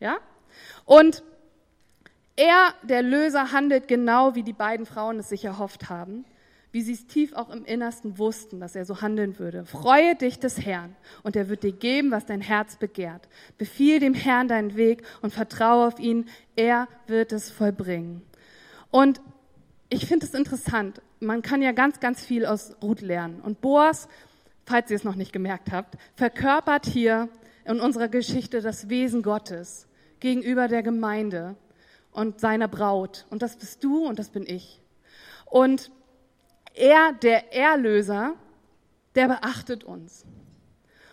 Ja? 0.00 0.16
Und 0.86 1.22
er, 2.34 2.74
der 2.82 3.02
Löser, 3.02 3.52
handelt 3.52 3.88
genau, 3.88 4.34
wie 4.34 4.42
die 4.42 4.54
beiden 4.54 4.86
Frauen 4.86 5.18
es 5.18 5.28
sich 5.28 5.44
erhofft 5.44 5.90
haben, 5.90 6.24
wie 6.72 6.82
sie 6.82 6.92
es 6.92 7.06
tief 7.06 7.34
auch 7.34 7.50
im 7.50 7.64
Innersten 7.64 8.18
wussten, 8.18 8.58
dass 8.58 8.74
er 8.74 8.84
so 8.84 9.00
handeln 9.02 9.38
würde. 9.38 9.64
Freue 9.66 10.14
dich 10.14 10.38
des 10.38 10.64
Herrn 10.64 10.96
und 11.22 11.36
er 11.36 11.48
wird 11.48 11.62
dir 11.62 11.72
geben, 11.72 12.10
was 12.10 12.26
dein 12.26 12.40
Herz 12.40 12.76
begehrt. 12.76 13.28
Befiehl 13.58 14.00
dem 14.00 14.14
Herrn 14.14 14.48
deinen 14.48 14.76
Weg 14.76 15.02
und 15.22 15.32
vertraue 15.32 15.86
auf 15.86 15.98
ihn, 15.98 16.26
er 16.54 16.88
wird 17.06 17.32
es 17.32 17.50
vollbringen. 17.50 18.22
Und 18.90 19.20
ich 19.88 20.06
finde 20.06 20.26
es 20.26 20.34
interessant. 20.34 21.00
Man 21.20 21.42
kann 21.42 21.62
ja 21.62 21.72
ganz, 21.72 22.00
ganz 22.00 22.24
viel 22.24 22.46
aus 22.46 22.76
Ruth 22.82 23.00
lernen. 23.00 23.40
Und 23.40 23.60
Boas, 23.60 24.08
falls 24.64 24.90
ihr 24.90 24.96
es 24.96 25.04
noch 25.04 25.14
nicht 25.14 25.32
gemerkt 25.32 25.70
habt, 25.70 25.96
verkörpert 26.16 26.86
hier 26.86 27.28
in 27.64 27.80
unserer 27.80 28.08
Geschichte 28.08 28.60
das 28.60 28.88
Wesen 28.88 29.22
Gottes 29.22 29.88
gegenüber 30.20 30.68
der 30.68 30.82
Gemeinde 30.82 31.56
und 32.12 32.40
seiner 32.40 32.68
Braut. 32.68 33.26
Und 33.30 33.42
das 33.42 33.56
bist 33.56 33.84
du 33.84 34.06
und 34.06 34.18
das 34.18 34.30
bin 34.30 34.44
ich. 34.46 34.80
Und 35.44 35.90
er, 36.74 37.12
der 37.12 37.54
Erlöser, 37.54 38.34
der 39.14 39.28
beachtet 39.28 39.84
uns. 39.84 40.24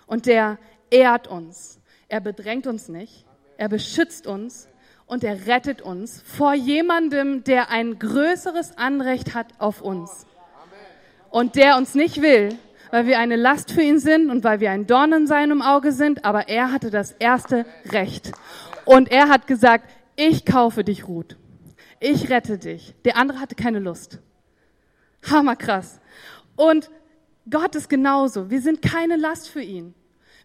Und 0.07 0.25
der 0.25 0.57
ehrt 0.89 1.27
uns. 1.27 1.79
Er 2.07 2.19
bedrängt 2.19 2.67
uns 2.67 2.89
nicht. 2.89 3.25
Er 3.57 3.69
beschützt 3.69 4.27
uns. 4.27 4.67
Und 5.13 5.23
er 5.23 5.45
rettet 5.45 5.83
uns 5.83 6.23
vor 6.25 6.55
jemandem, 6.55 7.43
der 7.43 7.69
ein 7.69 7.99
größeres 7.99 8.79
Anrecht 8.79 9.35
hat 9.35 9.45
auf 9.59 9.79
uns. 9.79 10.25
Und 11.29 11.55
der 11.55 11.77
uns 11.77 11.93
nicht 11.93 12.23
will, 12.23 12.57
weil 12.89 13.05
wir 13.05 13.19
eine 13.19 13.35
Last 13.35 13.71
für 13.71 13.83
ihn 13.83 13.99
sind 13.99 14.31
und 14.31 14.43
weil 14.43 14.59
wir 14.59 14.71
ein 14.71 14.87
Dorn 14.87 15.13
in 15.13 15.27
seinem 15.27 15.61
Auge 15.61 15.91
sind, 15.91 16.25
aber 16.25 16.49
er 16.49 16.71
hatte 16.71 16.89
das 16.89 17.11
erste 17.11 17.67
Recht. 17.91 18.31
Und 18.85 19.11
er 19.11 19.29
hat 19.29 19.45
gesagt, 19.45 19.87
ich 20.15 20.45
kaufe 20.45 20.83
dich, 20.83 21.07
Ruth. 21.07 21.37
Ich 21.99 22.31
rette 22.31 22.57
dich. 22.57 22.95
Der 23.05 23.15
andere 23.15 23.39
hatte 23.39 23.53
keine 23.53 23.77
Lust. 23.77 24.17
Hammerkrass. 25.29 26.01
Und 26.55 26.89
Gott 27.47 27.75
ist 27.75 27.87
genauso. 27.87 28.49
Wir 28.49 28.61
sind 28.61 28.81
keine 28.81 29.17
Last 29.17 29.47
für 29.47 29.61
ihn. 29.61 29.93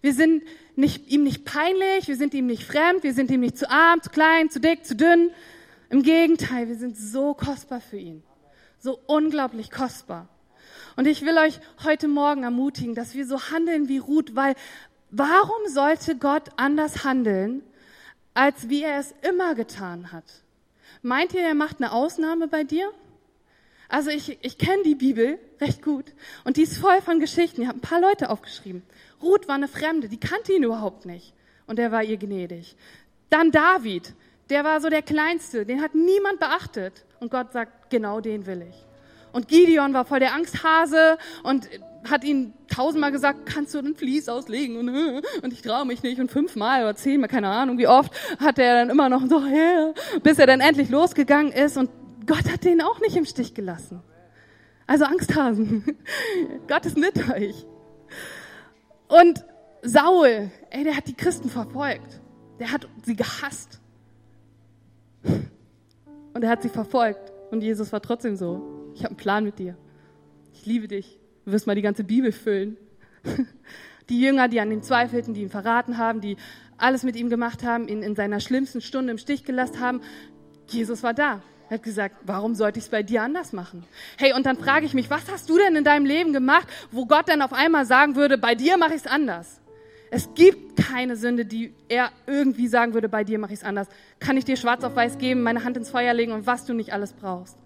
Wir 0.01 0.15
sind 0.15 0.45
nicht, 0.77 1.09
ihm 1.09 1.25
nicht 1.25 1.45
peinlich, 1.45 2.07
wir 2.07 2.17
sind 2.17 2.35
ihm 2.35 2.47
nicht 2.47 2.65
fremd, 2.65 3.03
wir 3.03 3.15
sind 3.15 3.31
ihm 3.31 3.41
nicht 3.41 3.59
zu 3.59 3.71
arm, 3.71 4.01
zu 4.03 4.11
klein, 4.11 4.51
zu 4.51 4.61
dick, 4.61 4.85
zu 4.85 4.95
dünn. 4.95 5.31
Im 5.91 6.03
Gegenteil, 6.03 6.69
wir 6.69 6.77
sind 6.77 6.97
so 6.97 7.35
kostbar 7.35 7.81
für 7.81 7.97
ihn. 7.97 8.23
So 8.79 8.99
unglaublich 9.07 9.71
kostbar. 9.71 10.29
Und 10.97 11.07
ich 11.07 11.23
will 11.23 11.37
euch 11.39 11.61
heute 11.85 12.09
Morgen 12.09 12.45
ermutigen, 12.45 12.95
dass 12.95 13.15
wir 13.15 13.27
so 13.27 13.51
handeln 13.51 13.89
wie 13.89 13.99
Ruth, 13.99 14.37
weil 14.37 14.55
warum 15.11 15.67
sollte 15.69 16.17
Gott 16.17 16.51
anders 16.57 17.05
handeln, 17.05 17.63
als 18.35 18.69
wie 18.69 18.85
er 18.85 19.01
es 19.01 19.15
immer 19.23 19.57
getan 19.57 20.13
hat. 20.13 20.25
Meint 21.03 21.35
ihr, 21.35 21.43
er 21.43 21.55
macht 21.55 21.79
eine 21.81 21.93
Ausnahme 21.93 22.47
bei 22.47 22.63
dir? 22.63 22.93
Also 23.89 24.11
ich, 24.11 24.39
ich 24.43 24.59
kenne 24.59 24.83
die 24.85 24.95
Bibel 24.95 25.39
recht 25.61 25.83
gut 25.83 26.05
und 26.45 26.57
die 26.57 26.63
ist 26.63 26.77
voll 26.77 27.01
von 27.01 27.21
Geschichten. 27.21 27.63
Ich 27.63 27.69
habe 27.69 27.79
ein 27.79 27.83
paar 27.83 28.01
Leute 28.01 28.31
aufgeschrieben. 28.31 28.83
Ruth 29.23 29.49
war 29.49 29.57
eine 29.57 29.69
Fremde, 29.69 30.09
die 30.09 30.19
kannte 30.19 30.53
ihn 30.53 30.63
überhaupt 30.63 31.07
nicht 31.07 31.35
und 31.67 31.79
er 31.79 31.93
war 31.93 32.03
ihr 32.03 32.17
gnädig. 32.17 32.77
Dann 33.31 33.51
David, 33.51 34.15
der 34.51 34.65
war 34.65 34.81
so 34.81 34.89
der 34.89 35.03
Kleinste, 35.03 35.67
den 35.67 35.83
hat 35.83 35.95
niemand 35.95 36.41
beachtet 36.41 37.05
und 37.21 37.31
Gott 37.31 37.53
sagt, 37.53 37.91
genau 37.91 38.21
den 38.21 38.47
will 38.47 38.65
ich. 38.69 38.87
Und 39.33 39.49
Gideon 39.49 39.93
war 39.93 40.05
voll 40.05 40.21
der 40.21 40.35
Angsthase 40.35 41.19
und 41.43 41.69
hat 42.09 42.25
ihn 42.25 42.55
tausendmal 42.69 43.13
gesagt, 43.13 43.47
kannst 43.47 43.75
du 43.75 43.83
den 43.83 43.95
Vlies 43.95 44.29
auslegen? 44.29 44.77
Und, 44.77 44.89
äh, 44.89 45.23
und 45.43 45.53
ich 45.53 45.63
traue 45.63 45.85
mich 45.85 46.03
nicht. 46.03 46.21
Und 46.21 46.31
fünfmal 46.31 46.83
oder 46.83 46.97
zehnmal, 46.97 47.29
keine 47.29 47.49
Ahnung 47.49 47.79
wie 47.79 47.87
oft, 47.87 48.13
hat 48.41 48.59
er 48.59 48.75
dann 48.75 48.91
immer 48.91 49.09
noch 49.09 49.27
so, 49.27 49.41
yeah, 49.41 49.93
bis 50.23 50.39
er 50.39 50.47
dann 50.47 50.61
endlich 50.61 50.89
losgegangen 50.89 51.53
ist. 51.53 51.77
Und 51.77 51.91
Gott 52.27 52.51
hat 52.51 52.65
den 52.65 52.81
auch 52.81 53.01
nicht 53.01 53.17
im 53.17 53.27
Stich 53.27 53.55
gelassen. 53.55 54.03
Also 54.87 55.05
Angsthasen. 55.05 55.85
Gott 56.69 56.87
ist 56.87 56.97
mit 56.97 57.17
euch. 57.31 57.67
Und 59.09 59.45
Saul, 59.83 60.51
ey, 60.71 60.85
der 60.85 60.97
hat 60.97 61.09
die 61.09 61.15
Christen 61.15 61.49
verfolgt. 61.49 62.21
Der 62.59 62.73
hat 62.73 62.89
sie 63.05 63.17
gehasst. 63.17 63.81
Und 66.35 66.45
er 66.45 66.51
hat 66.51 66.63
sie 66.63 66.69
verfolgt. 66.69 67.33
Und 67.51 67.63
Jesus 67.63 67.93
war 67.93 68.03
trotzdem 68.03 68.37
so, 68.37 68.93
ich 68.95 69.01
habe 69.01 69.11
einen 69.11 69.17
Plan 69.17 69.45
mit 69.45 69.59
dir. 69.59 69.77
Ich 70.53 70.67
liebe 70.67 70.89
dich. 70.89 71.19
Du 71.45 71.53
wirst 71.53 71.67
mal 71.67 71.75
die 71.75 71.83
ganze 71.83 72.05
Bibel 72.05 72.33
füllen. 72.33 72.77
Die 74.09 74.23
Jünger, 74.23 74.49
die 74.49 74.59
an 74.59 74.71
ihm 74.71 74.81
zweifelten, 74.81 75.35
die 75.35 75.43
ihn 75.43 75.51
verraten 75.51 75.99
haben, 75.99 76.23
die 76.23 76.39
alles 76.79 77.03
mit 77.03 77.15
ihm 77.15 77.29
gemacht 77.29 77.63
haben, 77.63 77.89
ihn 77.89 78.03
in 78.03 78.15
seiner 78.15 78.41
schlimmsten 78.41 78.81
Stunde 78.81 79.11
im 79.11 79.19
Stich 79.19 79.45
gelassen 79.45 79.81
haben. 79.81 80.01
Jesus 80.67 81.03
war 81.03 81.13
da. 81.13 81.43
Er 81.69 81.75
hat 81.75 81.83
gesagt, 81.83 82.17
warum 82.25 82.55
sollte 82.55 82.79
ich 82.79 82.87
es 82.87 82.91
bei 82.91 83.03
dir 83.03 83.23
anders 83.23 83.53
machen? 83.53 83.85
Hey, 84.17 84.33
und 84.33 84.47
dann 84.47 84.57
frage 84.57 84.87
ich 84.87 84.95
mich, 84.95 85.11
was 85.11 85.31
hast 85.31 85.51
du 85.51 85.59
denn 85.59 85.77
in 85.77 85.85
deinem 85.85 86.07
Leben 86.07 86.33
gemacht, 86.33 86.67
wo 86.91 87.05
Gott 87.05 87.29
dann 87.29 87.43
auf 87.43 87.53
einmal 87.53 87.85
sagen 87.85 88.17
würde, 88.17 88.39
bei 88.39 88.55
dir 88.55 88.79
mache 88.79 88.95
ich 88.95 89.03
es 89.03 89.07
anders? 89.07 89.61
Es 90.11 90.33
gibt 90.35 90.77
keine 90.77 91.17
Sünde, 91.17 91.45
die 91.45 91.75
er 91.89 92.11
irgendwie 92.27 92.69
sagen 92.69 92.95
würde, 92.95 93.11
bei 93.11 93.25
dir 93.25 93.39
mache 93.39 93.53
ich 93.53 93.59
es 93.59 93.65
anders. 93.65 93.89
Kann 94.21 94.39
ich 94.39 94.47
dir 94.47 94.57
schwarz 94.57 94.83
auf 94.83 94.97
weiß 94.97 95.19
geben, 95.19 95.43
meine 95.43 95.65
Hand 95.65 95.77
ins 95.77 95.91
Feuer 95.91 96.15
legen 96.15 96.33
und 96.33 96.47
was 96.47 96.65
du 96.65 96.73
nicht 96.73 96.95
alles 96.95 97.13
brauchst? 97.13 97.59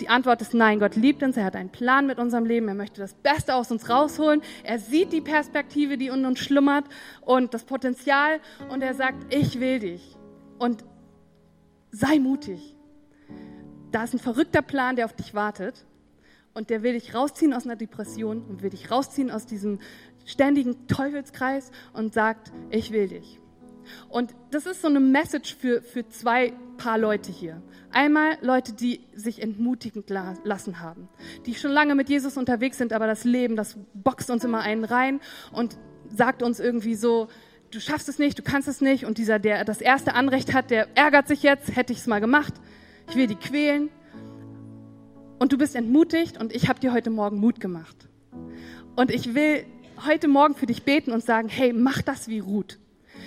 Die 0.00 0.08
Antwort 0.08 0.40
ist 0.40 0.54
nein. 0.54 0.78
Gott 0.80 0.96
liebt 0.96 1.22
uns. 1.22 1.36
Er 1.36 1.44
hat 1.44 1.56
einen 1.56 1.70
Plan 1.70 2.06
mit 2.06 2.18
unserem 2.18 2.46
Leben. 2.46 2.68
Er 2.68 2.74
möchte 2.74 3.00
das 3.00 3.12
Beste 3.12 3.54
aus 3.54 3.70
uns 3.70 3.88
rausholen. 3.90 4.40
Er 4.64 4.78
sieht 4.78 5.12
die 5.12 5.20
Perspektive, 5.20 5.98
die 5.98 6.06
in 6.06 6.24
uns 6.24 6.38
schlummert 6.38 6.86
und 7.20 7.52
das 7.52 7.64
Potenzial. 7.64 8.40
Und 8.70 8.82
er 8.82 8.94
sagt, 8.94 9.32
ich 9.32 9.60
will 9.60 9.78
dich. 9.78 10.16
Und 10.58 10.84
sei 11.90 12.18
mutig. 12.18 12.74
Da 13.90 14.04
ist 14.04 14.14
ein 14.14 14.18
verrückter 14.18 14.62
Plan, 14.62 14.96
der 14.96 15.04
auf 15.04 15.14
dich 15.14 15.34
wartet. 15.34 15.84
Und 16.52 16.70
der 16.70 16.82
will 16.82 16.94
dich 16.94 17.14
rausziehen 17.14 17.54
aus 17.54 17.64
einer 17.64 17.76
Depression 17.76 18.42
und 18.42 18.62
will 18.62 18.70
dich 18.70 18.90
rausziehen 18.90 19.30
aus 19.30 19.46
diesem 19.46 19.78
ständigen 20.26 20.88
Teufelskreis 20.88 21.70
und 21.92 22.12
sagt, 22.12 22.52
ich 22.70 22.92
will 22.92 23.08
dich. 23.08 23.40
Und 24.08 24.34
das 24.50 24.66
ist 24.66 24.82
so 24.82 24.88
eine 24.88 25.00
Message 25.00 25.54
für, 25.56 25.80
für 25.82 26.08
zwei 26.08 26.52
Paar 26.76 26.98
Leute 26.98 27.30
hier. 27.30 27.62
Einmal 27.92 28.36
Leute, 28.40 28.72
die 28.72 29.00
sich 29.14 29.42
entmutigen 29.42 30.04
lassen 30.44 30.80
haben, 30.80 31.08
die 31.46 31.54
schon 31.54 31.70
lange 31.70 31.94
mit 31.94 32.08
Jesus 32.08 32.36
unterwegs 32.36 32.78
sind, 32.78 32.92
aber 32.92 33.06
das 33.06 33.24
Leben, 33.24 33.56
das 33.56 33.78
boxt 33.94 34.30
uns 34.30 34.44
immer 34.44 34.60
einen 34.60 34.84
rein 34.84 35.20
und 35.52 35.76
sagt 36.08 36.42
uns 36.42 36.60
irgendwie 36.60 36.94
so, 36.94 37.28
du 37.70 37.80
schaffst 37.80 38.08
es 38.08 38.18
nicht, 38.18 38.38
du 38.38 38.42
kannst 38.42 38.68
es 38.68 38.80
nicht. 38.80 39.04
Und 39.04 39.18
dieser, 39.18 39.38
der 39.38 39.64
das 39.64 39.80
erste 39.80 40.14
Anrecht 40.14 40.52
hat, 40.52 40.70
der 40.70 40.88
ärgert 40.96 41.28
sich 41.28 41.42
jetzt, 41.42 41.76
hätte 41.76 41.92
ich 41.92 42.00
es 42.00 42.06
mal 42.06 42.20
gemacht. 42.20 42.54
Ich 43.10 43.16
will 43.16 43.26
die 43.26 43.34
quälen. 43.34 43.90
Und 45.40 45.52
du 45.52 45.58
bist 45.58 45.74
entmutigt 45.74 46.40
und 46.40 46.54
ich 46.54 46.68
habe 46.68 46.78
dir 46.78 46.92
heute 46.92 47.10
Morgen 47.10 47.38
Mut 47.38 47.58
gemacht. 47.58 48.08
Und 48.94 49.10
ich 49.10 49.34
will 49.34 49.64
heute 50.06 50.28
Morgen 50.28 50.54
für 50.54 50.66
dich 50.66 50.84
beten 50.84 51.10
und 51.10 51.24
sagen, 51.24 51.48
hey, 51.48 51.72
mach 51.72 52.02
das 52.02 52.28
wie 52.28 52.38
Ruth 52.38 52.78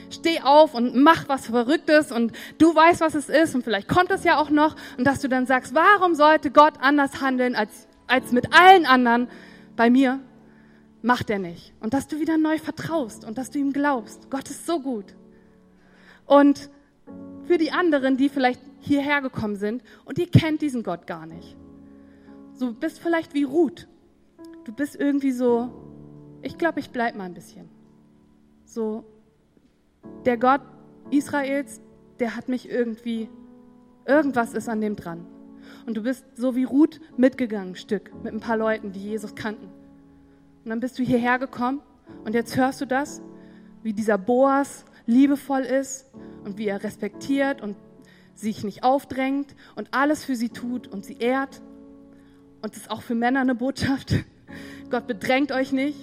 steh 0.09 0.41
auf 0.41 0.75
und 0.75 0.95
mach 0.95 1.27
was 1.27 1.47
Verrücktes 1.47 2.11
und 2.11 2.33
du 2.59 2.75
weißt, 2.75 3.01
was 3.01 3.15
es 3.15 3.29
ist 3.29 3.55
und 3.55 3.63
vielleicht 3.63 3.87
kommt 3.87 4.11
es 4.11 4.23
ja 4.23 4.37
auch 4.37 4.51
noch 4.51 4.75
und 4.97 5.05
dass 5.05 5.21
du 5.21 5.27
dann 5.27 5.47
sagst, 5.47 5.73
warum 5.73 6.13
sollte 6.13 6.51
Gott 6.51 6.73
anders 6.79 7.19
handeln 7.19 7.55
als, 7.55 7.87
als 8.05 8.31
mit 8.31 8.53
allen 8.53 8.85
anderen 8.85 9.27
bei 9.75 9.89
mir? 9.89 10.19
Macht 11.01 11.29
er 11.31 11.39
nicht. 11.39 11.73
Und 11.81 11.93
dass 11.93 12.07
du 12.07 12.19
wieder 12.19 12.37
neu 12.37 12.59
vertraust 12.59 13.25
und 13.25 13.37
dass 13.37 13.49
du 13.49 13.59
ihm 13.59 13.73
glaubst. 13.73 14.29
Gott 14.29 14.49
ist 14.49 14.65
so 14.65 14.79
gut. 14.79 15.15
Und 16.25 16.69
für 17.45 17.57
die 17.57 17.71
anderen, 17.71 18.15
die 18.15 18.29
vielleicht 18.29 18.61
hierher 18.85 19.21
gekommen 19.21 19.55
sind 19.55 19.83
und 20.05 20.17
ihr 20.17 20.27
kennt 20.29 20.61
diesen 20.61 20.83
Gott 20.83 21.07
gar 21.07 21.25
nicht. 21.25 21.55
So 22.53 22.73
bist 22.73 22.99
vielleicht 22.99 23.33
wie 23.33 23.43
Ruth. 23.43 23.87
Du 24.65 24.71
bist 24.71 24.95
irgendwie 24.95 25.31
so, 25.31 25.69
ich 26.41 26.57
glaube, 26.57 26.79
ich 26.79 26.91
bleib 26.91 27.15
mal 27.15 27.25
ein 27.25 27.33
bisschen. 27.33 27.69
So, 28.65 29.03
der 30.25 30.37
Gott 30.37 30.61
Israels, 31.11 31.81
der 32.19 32.35
hat 32.35 32.49
mich 32.49 32.69
irgendwie, 32.69 33.29
irgendwas 34.05 34.53
ist 34.53 34.69
an 34.69 34.81
dem 34.81 34.95
dran. 34.95 35.25
Und 35.85 35.97
du 35.97 36.03
bist 36.03 36.25
so 36.35 36.55
wie 36.55 36.63
Ruth 36.63 36.99
mitgegangen, 37.17 37.75
Stück, 37.75 38.11
mit 38.23 38.33
ein 38.33 38.39
paar 38.39 38.57
Leuten, 38.57 38.91
die 38.91 38.99
Jesus 38.99 39.35
kannten. 39.35 39.65
Und 40.63 40.69
dann 40.69 40.79
bist 40.79 40.97
du 40.97 41.03
hierher 41.03 41.39
gekommen 41.39 41.81
und 42.25 42.33
jetzt 42.33 42.55
hörst 42.55 42.79
du 42.81 42.85
das, 42.85 43.21
wie 43.81 43.93
dieser 43.93 44.17
Boas 44.17 44.85
liebevoll 45.05 45.61
ist 45.61 46.09
und 46.45 46.57
wie 46.57 46.67
er 46.67 46.83
respektiert 46.83 47.61
und 47.61 47.75
sich 48.35 48.63
nicht 48.63 48.83
aufdrängt 48.83 49.55
und 49.75 49.93
alles 49.93 50.25
für 50.25 50.35
sie 50.35 50.49
tut 50.49 50.87
und 50.87 51.05
sie 51.05 51.17
ehrt. 51.17 51.61
Und 52.61 52.73
das 52.75 52.83
ist 52.83 52.91
auch 52.91 53.01
für 53.01 53.15
Männer 53.15 53.41
eine 53.41 53.55
Botschaft. 53.55 54.13
Gott 54.89 55.07
bedrängt 55.07 55.51
euch 55.51 55.71
nicht, 55.71 55.97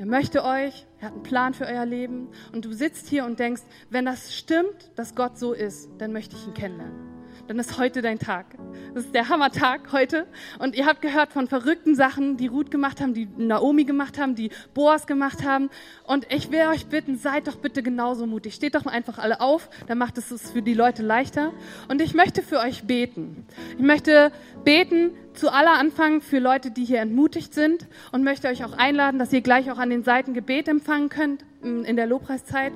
er 0.00 0.06
möchte 0.06 0.44
euch, 0.44 0.86
er 0.98 1.08
hat 1.08 1.12
einen 1.12 1.22
Plan 1.22 1.52
für 1.52 1.66
euer 1.66 1.84
Leben. 1.84 2.28
Und 2.52 2.64
du 2.64 2.72
sitzt 2.72 3.06
hier 3.08 3.26
und 3.26 3.38
denkst, 3.38 3.60
wenn 3.90 4.06
das 4.06 4.34
stimmt, 4.34 4.90
dass 4.96 5.14
Gott 5.14 5.38
so 5.38 5.52
ist, 5.52 5.90
dann 5.98 6.14
möchte 6.14 6.36
ich 6.36 6.46
ihn 6.46 6.54
kennenlernen 6.54 7.09
dann 7.48 7.58
ist 7.58 7.78
heute 7.78 8.02
dein 8.02 8.18
Tag. 8.18 8.46
Das 8.94 9.04
ist 9.04 9.14
der 9.14 9.28
Hammertag 9.28 9.92
heute. 9.92 10.26
Und 10.58 10.74
ihr 10.74 10.86
habt 10.86 11.02
gehört 11.02 11.32
von 11.32 11.46
verrückten 11.46 11.94
Sachen, 11.94 12.36
die 12.36 12.46
Ruth 12.46 12.70
gemacht 12.70 13.00
haben, 13.00 13.14
die 13.14 13.28
Naomi 13.36 13.84
gemacht 13.84 14.18
haben, 14.18 14.34
die 14.34 14.50
Boas 14.74 15.06
gemacht 15.06 15.44
haben. 15.44 15.70
Und 16.04 16.26
ich 16.32 16.50
will 16.50 16.66
euch 16.68 16.86
bitten, 16.86 17.16
seid 17.16 17.46
doch 17.46 17.56
bitte 17.56 17.82
genauso 17.82 18.26
mutig. 18.26 18.54
Steht 18.54 18.74
doch 18.74 18.86
einfach 18.86 19.18
alle 19.18 19.40
auf, 19.40 19.68
dann 19.86 19.98
macht 19.98 20.18
es 20.18 20.30
es 20.30 20.50
für 20.50 20.62
die 20.62 20.74
Leute 20.74 21.02
leichter. 21.02 21.52
Und 21.88 22.00
ich 22.00 22.14
möchte 22.14 22.42
für 22.42 22.58
euch 22.58 22.84
beten. 22.84 23.46
Ich 23.76 23.84
möchte 23.84 24.32
beten 24.64 25.12
zu 25.34 25.52
aller 25.52 25.78
Anfang 25.78 26.20
für 26.20 26.38
Leute, 26.38 26.70
die 26.70 26.84
hier 26.84 27.00
entmutigt 27.00 27.54
sind 27.54 27.86
und 28.12 28.24
möchte 28.24 28.48
euch 28.48 28.64
auch 28.64 28.72
einladen, 28.72 29.18
dass 29.18 29.32
ihr 29.32 29.40
gleich 29.40 29.70
auch 29.70 29.78
an 29.78 29.90
den 29.90 30.02
Seiten 30.02 30.34
Gebet 30.34 30.68
empfangen 30.68 31.08
könnt 31.08 31.44
in 31.62 31.96
der 31.96 32.06
Lobpreiszeit. 32.06 32.72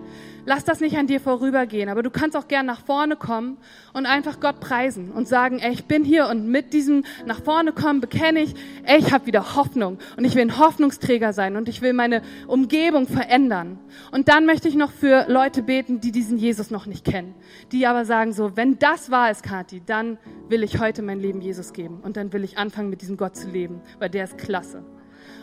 Lass 0.47 0.64
das 0.64 0.81
nicht 0.81 0.99
an 0.99 1.07
dir 1.07 1.21
vorübergehen, 1.21 1.88
aber 1.88 2.03
du 2.03 2.11
kannst 2.11 2.37
auch 2.37 2.49
gern 2.49 2.67
nach 2.67 2.85
vorne 2.85 3.17
kommen 3.17 3.57
und 3.95 4.05
einfach 4.05 4.40
Gott 4.40 4.61
preisen 4.61 5.11
und 5.11 5.27
sagen, 5.27 5.59
ey, 5.59 5.73
ich 5.73 5.87
bin 5.87 6.05
hier 6.05 6.29
und 6.29 6.49
mit 6.49 6.75
diesem 6.75 7.05
nach 7.25 7.43
vorne 7.43 7.73
kommen 7.73 8.03
bekenne 8.03 8.40
ich, 8.40 8.55
ey, 8.85 8.99
ich 8.99 9.11
habe 9.12 9.25
wieder 9.27 9.57
Hoffnung 9.57 9.99
und 10.19 10.25
ich 10.25 10.35
will 10.35 10.43
ein 10.43 10.59
Hoffnungsträger 10.59 11.33
sein 11.33 11.57
und 11.57 11.69
ich 11.71 11.81
will 11.81 11.95
meine 11.95 12.21
Umgebung 12.47 13.07
verändern. 13.07 13.79
Und 14.12 14.29
dann 14.29 14.45
möchte 14.45 14.69
ich 14.69 14.75
noch 14.75 14.93
für 14.93 15.25
Leute 15.29 15.62
beten, 15.62 16.01
die 16.01 16.12
diesen 16.12 16.37
Jesus 16.37 16.71
noch 16.71 16.85
nicht 16.85 17.07
kennen, 17.07 17.35
die 17.73 17.87
aber 17.87 18.05
sagen 18.05 18.35
so, 18.35 18.55
wenn 18.55 18.79
das 18.79 19.11
wahr 19.11 19.31
ist, 19.31 19.43
Kathi, 19.43 19.81
dann 19.87 20.19
will 20.51 20.62
ich 20.62 20.79
heute 20.79 21.01
mein 21.01 21.21
Leben 21.21 21.40
Jesus 21.40 21.73
geben 21.73 22.01
und 22.03 22.19
dann 22.19 22.35
will 22.35 22.43
ich 22.44 22.59
anfangen 22.59 22.90
mit 22.90 23.02
diesem 23.02 23.16
Gott 23.16 23.37
zu 23.37 23.48
leben, 23.48 23.80
weil 23.98 24.11
der 24.11 24.24
ist 24.24 24.38
klasse. 24.38 24.85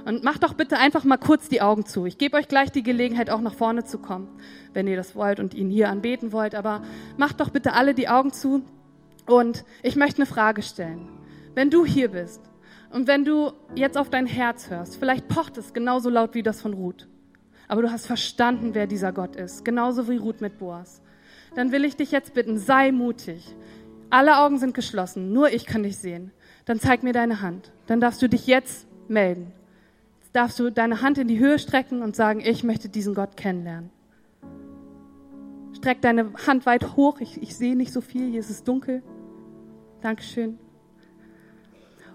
Und 0.06 0.24
macht 0.24 0.44
doch 0.44 0.54
bitte 0.54 0.78
einfach 0.78 1.04
mal 1.04 1.18
kurz 1.18 1.48
die 1.50 1.62
Augen 1.62 1.86
zu. 1.86 2.06
Ich 2.06 2.18
gebe 2.18 2.38
euch 2.38 2.48
gleich 2.48 2.72
die 2.72 2.84
Gelegenheit, 2.84 3.30
auch 3.30 3.42
nach 3.42 3.54
vorne 3.54 3.84
zu 3.84 4.00
kommen, 4.00 4.28
wenn 4.74 4.88
ihr 4.88 4.96
das 4.96 5.16
wollt 5.16 5.40
und 5.40 5.54
ihn 5.54 5.70
hier 5.70 5.90
anbeten 5.90 6.32
wollt. 6.32 6.56
Aber 6.56 6.82
macht 7.18 7.40
doch 7.40 7.50
bitte 7.50 7.74
alle 7.74 7.94
die 7.94 8.10
Augen 8.10 8.32
zu. 8.32 8.64
Und 9.28 9.64
ich 9.84 9.96
möchte 9.96 10.18
eine 10.18 10.26
Frage 10.26 10.62
stellen. 10.62 11.08
Wenn 11.54 11.70
du 11.70 11.86
hier 11.86 12.10
bist 12.10 12.42
und 12.92 13.08
wenn 13.08 13.26
du 13.26 13.52
jetzt 13.76 13.98
auf 13.98 14.10
dein 14.10 14.26
Herz 14.26 14.70
hörst, 14.70 14.96
vielleicht 14.96 15.28
pocht 15.28 15.58
es 15.58 15.74
genauso 15.74 16.10
laut 16.10 16.34
wie 16.34 16.44
das 16.44 16.62
von 16.62 16.74
Ruth. 16.74 17.08
Aber 17.68 17.82
du 17.82 17.92
hast 17.92 18.06
verstanden, 18.06 18.74
wer 18.74 18.88
dieser 18.88 19.14
Gott 19.14 19.36
ist. 19.36 19.64
Genauso 19.64 20.10
wie 20.10 20.18
Ruth 20.18 20.42
mit 20.42 20.58
Boas. 20.58 21.02
Dann 21.56 21.72
will 21.72 21.86
ich 21.86 21.96
dich 21.96 22.12
jetzt 22.12 22.34
bitten, 22.34 22.58
sei 22.58 22.92
mutig. 22.92 23.56
Alle 24.10 24.40
Augen 24.40 24.58
sind 24.58 24.74
geschlossen, 24.74 25.32
nur 25.32 25.54
ich 25.54 25.66
kann 25.66 25.84
dich 25.84 25.98
sehen. 25.98 26.32
Dann 26.72 26.80
zeig 26.80 27.04
mir 27.04 27.12
deine 27.12 27.42
Hand. 27.42 27.74
Dann 27.88 28.00
darfst 28.00 28.22
du 28.22 28.30
dich 28.30 28.48
jetzt 28.48 28.88
melden 29.10 29.52
darfst 30.34 30.60
du 30.60 30.70
deine 30.70 31.02
Hand 31.02 31.18
in 31.18 31.28
die 31.28 31.40
Höhe 31.40 31.60
strecken 31.60 32.02
und 32.02 32.16
sagen, 32.16 32.42
ich 32.44 32.64
möchte 32.64 32.90
diesen 32.90 33.14
Gott 33.14 33.36
kennenlernen. 33.38 33.90
Streck 35.76 36.02
deine 36.02 36.32
Hand 36.48 36.66
weit 36.66 36.96
hoch. 36.96 37.20
Ich, 37.20 37.42
ich 37.42 37.56
sehe 37.56 37.76
nicht 37.76 37.92
so 37.92 38.02
viel. 38.02 38.30
Hier 38.30 38.40
ist 38.40 38.50
es 38.50 38.64
dunkel. 38.64 39.02
Dankeschön. 40.02 40.58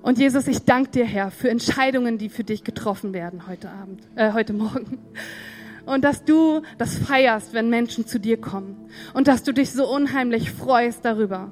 Und 0.02 0.18
Jesus, 0.18 0.46
ich 0.46 0.64
danke 0.64 0.90
dir, 0.90 1.04
Herr, 1.04 1.30
für 1.30 1.50
Entscheidungen, 1.50 2.16
die 2.16 2.28
für 2.28 2.44
dich 2.44 2.62
getroffen 2.62 3.12
werden 3.12 3.48
heute 3.48 3.70
Abend, 3.70 4.02
äh, 4.14 4.32
heute 4.32 4.52
Morgen. 4.52 4.98
Und 5.84 6.04
dass 6.04 6.24
du 6.24 6.62
das 6.78 6.96
feierst, 6.96 7.54
wenn 7.54 7.70
Menschen 7.70 8.06
zu 8.06 8.18
dir 8.18 8.40
kommen. 8.40 8.88
Und 9.14 9.28
dass 9.28 9.42
du 9.42 9.52
dich 9.52 9.72
so 9.72 9.88
unheimlich 9.88 10.50
freust 10.50 11.04
darüber. 11.04 11.50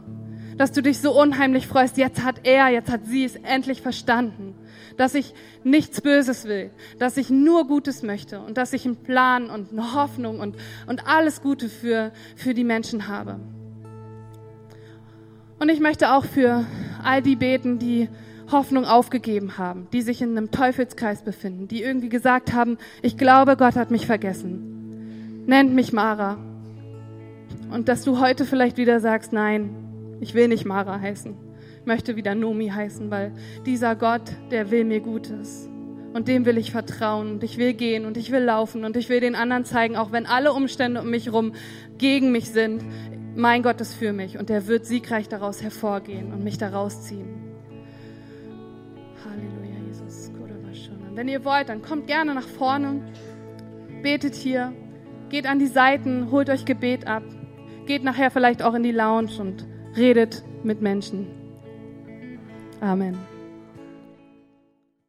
Dass 0.56 0.72
du 0.72 0.82
dich 0.82 1.00
so 1.00 1.20
unheimlich 1.20 1.66
freust. 1.66 1.96
Jetzt 1.96 2.22
hat 2.24 2.40
er, 2.44 2.68
jetzt 2.68 2.90
hat 2.90 3.06
sie 3.06 3.24
es 3.24 3.36
endlich 3.36 3.82
verstanden 3.82 4.54
dass 4.96 5.14
ich 5.14 5.34
nichts 5.62 6.00
Böses 6.00 6.46
will, 6.46 6.70
dass 6.98 7.16
ich 7.16 7.30
nur 7.30 7.66
Gutes 7.66 8.02
möchte 8.02 8.40
und 8.40 8.56
dass 8.56 8.72
ich 8.72 8.84
einen 8.84 8.96
Plan 8.96 9.50
und 9.50 9.72
eine 9.72 9.94
Hoffnung 9.94 10.40
und, 10.40 10.56
und 10.86 11.06
alles 11.06 11.42
Gute 11.42 11.68
für, 11.68 12.12
für 12.36 12.54
die 12.54 12.64
Menschen 12.64 13.08
habe. 13.08 13.40
Und 15.58 15.68
ich 15.68 15.80
möchte 15.80 16.12
auch 16.12 16.24
für 16.24 16.64
all 17.02 17.22
die 17.22 17.36
beten, 17.36 17.78
die 17.78 18.08
Hoffnung 18.50 18.84
aufgegeben 18.84 19.56
haben, 19.56 19.88
die 19.92 20.02
sich 20.02 20.20
in 20.20 20.36
einem 20.36 20.50
Teufelskreis 20.50 21.22
befinden, 21.22 21.68
die 21.68 21.82
irgendwie 21.82 22.10
gesagt 22.10 22.52
haben, 22.52 22.76
ich 23.02 23.16
glaube, 23.16 23.56
Gott 23.56 23.76
hat 23.76 23.90
mich 23.90 24.06
vergessen. 24.06 25.44
Nennt 25.46 25.74
mich 25.74 25.92
Mara. 25.92 26.36
Und 27.70 27.88
dass 27.88 28.02
du 28.02 28.20
heute 28.20 28.44
vielleicht 28.44 28.76
wieder 28.76 29.00
sagst, 29.00 29.32
nein, 29.32 29.83
ich 30.20 30.34
will 30.34 30.48
nicht 30.48 30.64
Mara 30.64 31.00
heißen 31.00 31.54
möchte 31.86 32.16
wieder 32.16 32.34
Nomi 32.34 32.68
heißen, 32.68 33.10
weil 33.10 33.32
dieser 33.66 33.96
Gott, 33.96 34.22
der 34.50 34.70
will 34.70 34.84
mir 34.84 35.00
Gutes. 35.00 35.68
Und 36.12 36.28
dem 36.28 36.46
will 36.46 36.58
ich 36.58 36.70
vertrauen 36.70 37.32
und 37.32 37.44
ich 37.44 37.58
will 37.58 37.74
gehen 37.74 38.04
und 38.04 38.16
ich 38.16 38.30
will 38.30 38.42
laufen 38.42 38.84
und 38.84 38.96
ich 38.96 39.08
will 39.08 39.18
den 39.18 39.34
anderen 39.34 39.64
zeigen, 39.64 39.96
auch 39.96 40.12
wenn 40.12 40.26
alle 40.26 40.52
Umstände 40.52 41.00
um 41.00 41.10
mich 41.10 41.26
herum 41.26 41.54
gegen 41.98 42.30
mich 42.30 42.50
sind. 42.50 42.84
Mein 43.34 43.64
Gott 43.64 43.80
ist 43.80 43.94
für 43.94 44.12
mich 44.12 44.38
und 44.38 44.48
der 44.48 44.68
wird 44.68 44.86
siegreich 44.86 45.28
daraus 45.28 45.60
hervorgehen 45.60 46.32
und 46.32 46.44
mich 46.44 46.56
daraus 46.56 47.02
ziehen. 47.02 47.42
Halleluja, 49.24 49.80
Jesus. 49.88 50.30
Wenn 51.16 51.28
ihr 51.28 51.44
wollt, 51.44 51.68
dann 51.68 51.82
kommt 51.82 52.06
gerne 52.08 52.34
nach 52.34 52.46
vorne, 52.46 53.00
betet 54.02 54.34
hier, 54.34 54.72
geht 55.30 55.46
an 55.46 55.60
die 55.60 55.68
Seiten, 55.68 56.30
holt 56.32 56.50
euch 56.50 56.64
Gebet 56.64 57.06
ab, 57.06 57.22
geht 57.86 58.02
nachher 58.02 58.32
vielleicht 58.32 58.62
auch 58.62 58.74
in 58.74 58.82
die 58.82 58.90
Lounge 58.90 59.30
und 59.38 59.64
redet 59.96 60.42
mit 60.62 60.80
Menschen. 60.80 61.26
Amen. 62.80 63.33